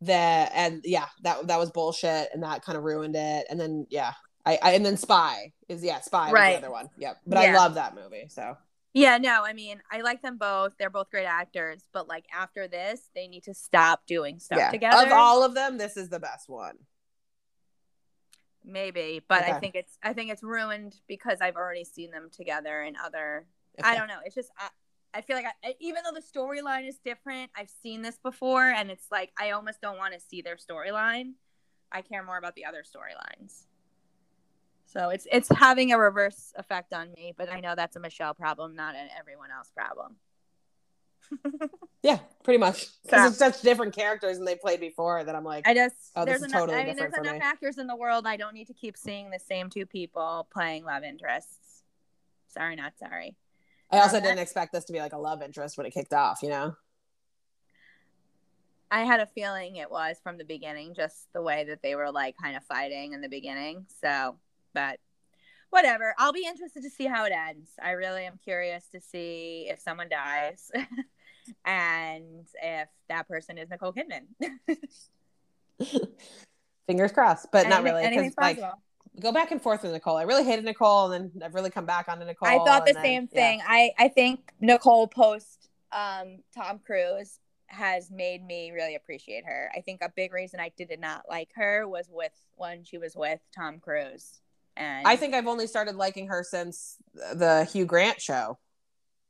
[0.00, 3.46] the and yeah, that that was bullshit, and that kind of ruined it.
[3.48, 4.12] And then yeah,
[4.44, 6.52] I, I and then Spy is yeah, Spy was Right.
[6.52, 6.88] the other one.
[6.98, 8.26] Yep, but I love that movie.
[8.28, 8.56] So
[8.92, 10.72] Yeah, no, I mean, I like them both.
[10.78, 14.70] They're both great actors, but like after this, they need to stop doing stuff yeah,
[14.70, 15.06] together.
[15.06, 16.76] of all of them, this is the best one.
[18.64, 22.82] Maybe, but I think it's I think it's ruined because I've already seen them together
[22.82, 23.46] in other.
[23.78, 23.88] Okay.
[23.88, 24.18] I don't know.
[24.24, 24.68] It's just I,
[25.16, 28.90] I feel like I, even though the storyline is different, I've seen this before, and
[28.90, 31.32] it's like I almost don't want to see their storyline.
[31.90, 33.64] I care more about the other storylines.
[34.84, 38.34] So it's it's having a reverse effect on me, but I know that's a Michelle
[38.34, 40.16] problem, not an everyone else problem.
[42.02, 42.86] Yeah, pretty much.
[43.02, 46.24] Because it's such different characters and they played before that I'm like, I just Oh,
[46.24, 46.60] there's enough.
[46.60, 47.40] totally I mean, there's enough me.
[47.40, 48.28] actors in the world.
[48.28, 51.82] I don't need to keep seeing the same two people playing love interests.
[52.46, 53.34] Sorry, not sorry.
[53.90, 56.42] I also didn't expect this to be like a love interest when it kicked off,
[56.42, 56.74] you know?
[58.90, 62.10] I had a feeling it was from the beginning, just the way that they were
[62.10, 63.86] like kind of fighting in the beginning.
[64.02, 64.36] So,
[64.74, 64.98] but
[65.70, 66.14] whatever.
[66.18, 67.70] I'll be interested to see how it ends.
[67.82, 70.70] I really am curious to see if someone dies
[71.64, 74.26] and if that person is Nicole Kidman.
[76.86, 78.08] Fingers crossed, but not really.
[78.08, 78.82] Because like possible.
[79.20, 80.16] Go back and forth with Nicole.
[80.16, 82.48] I really hated Nicole and then I've really come back onto Nicole.
[82.48, 83.40] I thought the then- same yeah.
[83.40, 83.62] thing.
[83.66, 87.38] I I think Nicole post um Tom Cruise
[87.68, 89.70] has made me really appreciate her.
[89.76, 93.16] I think a big reason I did not like her was with when she was
[93.16, 94.40] with Tom Cruise.
[94.76, 98.58] And I think I've only started liking her since the Hugh Grant show.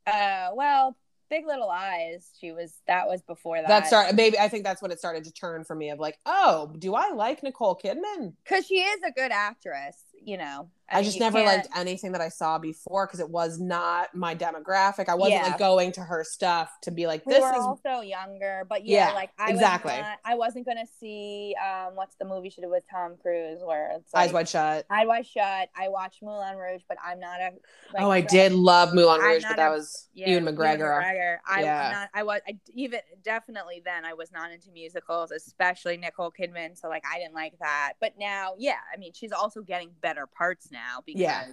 [0.05, 0.95] uh well,
[1.29, 2.31] Big Little Lies.
[2.39, 3.67] she was that was before that.
[3.67, 6.17] That started maybe I think that's when it started to turn for me of like,
[6.25, 8.33] oh, do I like Nicole Kidman?
[8.45, 10.69] cuz she is a good actress, you know.
[10.89, 14.15] I, mean, just never can't- liked anything that I saw before because it was not
[14.15, 15.09] my demographic.
[15.09, 15.47] I wasn't Yeah.
[15.49, 18.85] like going to her stuff to be like, we this were is also younger, but
[18.85, 19.91] yeah, Yeah, like I exactly.
[19.91, 23.59] was not, I wasn't gonna see um what's the movie she did with Tom Cruise
[23.65, 24.85] where it's Eyes Wide Shut.
[24.89, 25.69] Eyes Wide Shut.
[25.77, 27.49] I watched Moulin Rouge, but I'm not a.
[27.93, 31.03] Like, oh, I did love Moulin Rouge, but that a- was Yeah, Ewan McGregor.
[31.03, 31.37] McGregor.
[31.45, 31.83] I Yeah.
[31.89, 32.09] was not.
[32.13, 34.05] I was I, even definitely then.
[34.05, 36.77] I was not into musicals, especially Nicole Kidman.
[36.79, 37.95] So like, I didn't like that.
[37.99, 41.45] But now, yeah, I mean, she's also getting better parts now because Yeah.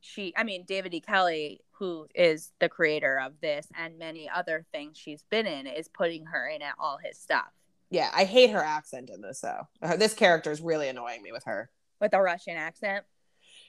[0.00, 0.32] she.
[0.36, 1.00] I mean, David E.
[1.00, 5.88] Kelley, who is the creator of this and many other things she's been in, is
[5.88, 7.52] putting her in at all his stuff
[7.90, 9.68] Yeah, I hate her accent in this though.
[9.82, 11.70] Her, this character is really annoying me with her.
[12.00, 13.04] with a Russian accent.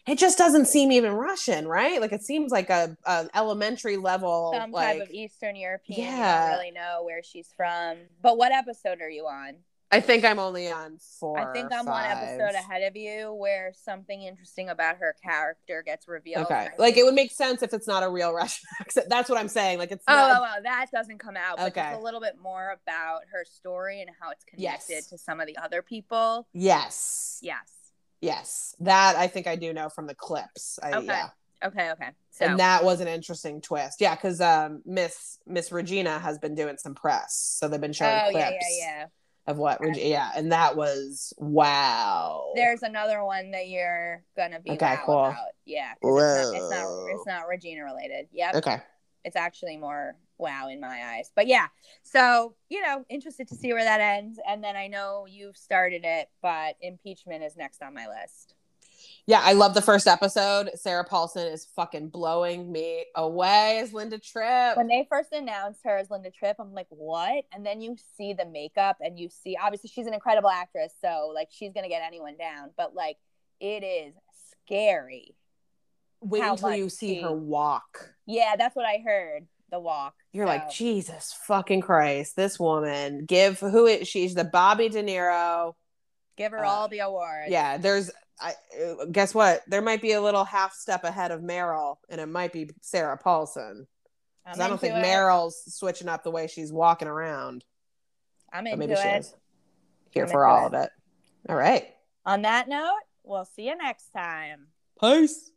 [0.06, 2.02] It just doesn't seem even Russian, right?
[2.02, 6.02] Like it seems like a, a elementary level, Some like type of Eastern European.
[6.08, 6.50] Yeah.
[6.50, 7.98] don't really know where she's from.
[8.22, 9.56] But what episode are you on?
[9.94, 11.38] I think I'm only on four.
[11.40, 16.08] I think I'm one episode ahead of you where something interesting about her character gets
[16.08, 16.46] revealed.
[16.46, 19.08] Okay, like it would make sense if it's not a real Russian accent.
[19.10, 19.78] That's what I'm saying.
[19.78, 20.42] Like it's Oh, not.
[20.42, 21.58] oh, oh, that doesn't come out.
[21.58, 21.90] But Okay.
[21.92, 25.08] just a little bit more about her story and how it's connected Yes.
[25.08, 26.48] to some of the other people.
[26.54, 27.70] Yes, Yes.
[28.22, 30.80] yes, that I think I do know from the clips.
[30.82, 31.06] I, Okay.
[31.06, 31.30] Yeah,
[31.64, 31.92] Okay.
[31.92, 32.10] Okay.
[32.32, 34.02] So and that was an interesting twist.
[34.02, 37.94] Yeah, because um, Miss Miss Regina has been doing some press, so they've been oh
[37.94, 39.06] showing yeah, clips yeah, yeah.
[39.48, 39.82] Of what.
[39.82, 42.52] Reg- yeah, and that was wow.
[42.56, 45.26] There's another one that you're gonna be Okay, wow cool.
[45.26, 45.38] about.
[45.66, 45.94] Yeah.
[46.02, 47.06] It's not, it's not.
[47.10, 48.28] It's not Regina related.
[48.32, 48.56] Yep.
[48.56, 48.78] okay.
[49.24, 51.32] it's actually more wow in my eyes.
[51.36, 51.68] But yeah,
[52.04, 54.40] so you know, interested to see where that ends.
[54.48, 58.53] And then I know you've started it, but impeachment is next on my list.
[59.26, 60.72] Yeah, I love the first episode.
[60.76, 64.76] Sarah Paulson is fucking blowing me away as Linda Tripp.
[64.76, 67.46] When they first announced her as Linda Tripp, I'm like, what?
[67.54, 70.94] And then you see the makeup and you see, obviously, she's an incredible actress.
[71.00, 72.72] So, like, she's going to get anyone down.
[72.76, 73.16] But, like,
[73.62, 74.14] it is
[74.66, 75.36] scary.
[76.20, 78.14] Wait until you see she- her walk.
[78.26, 79.48] Yeah, that's what I heard.
[79.72, 80.14] The walk.
[80.34, 83.26] You're like, Jesus fucking Christ, this woman.
[83.26, 85.74] Give who it she's the Bobby De Niro.
[86.38, 87.50] give her uh, all the awards.
[87.50, 89.62] Yeah, there's I uh, guess what?
[89.68, 93.18] There might be a little half step ahead of Meryl, and it might be Sarah
[93.18, 93.88] Paulson.
[94.44, 95.04] Because I don't think it.
[95.06, 97.64] Meryl's switching up the way she's walking around.
[98.52, 99.20] I'm But into maybe she it.
[99.20, 99.34] is.
[100.12, 100.90] Here I'm for all of it.
[101.48, 101.88] All right.
[102.26, 104.68] On that note, we'll see you next time.
[105.00, 105.52] Peace.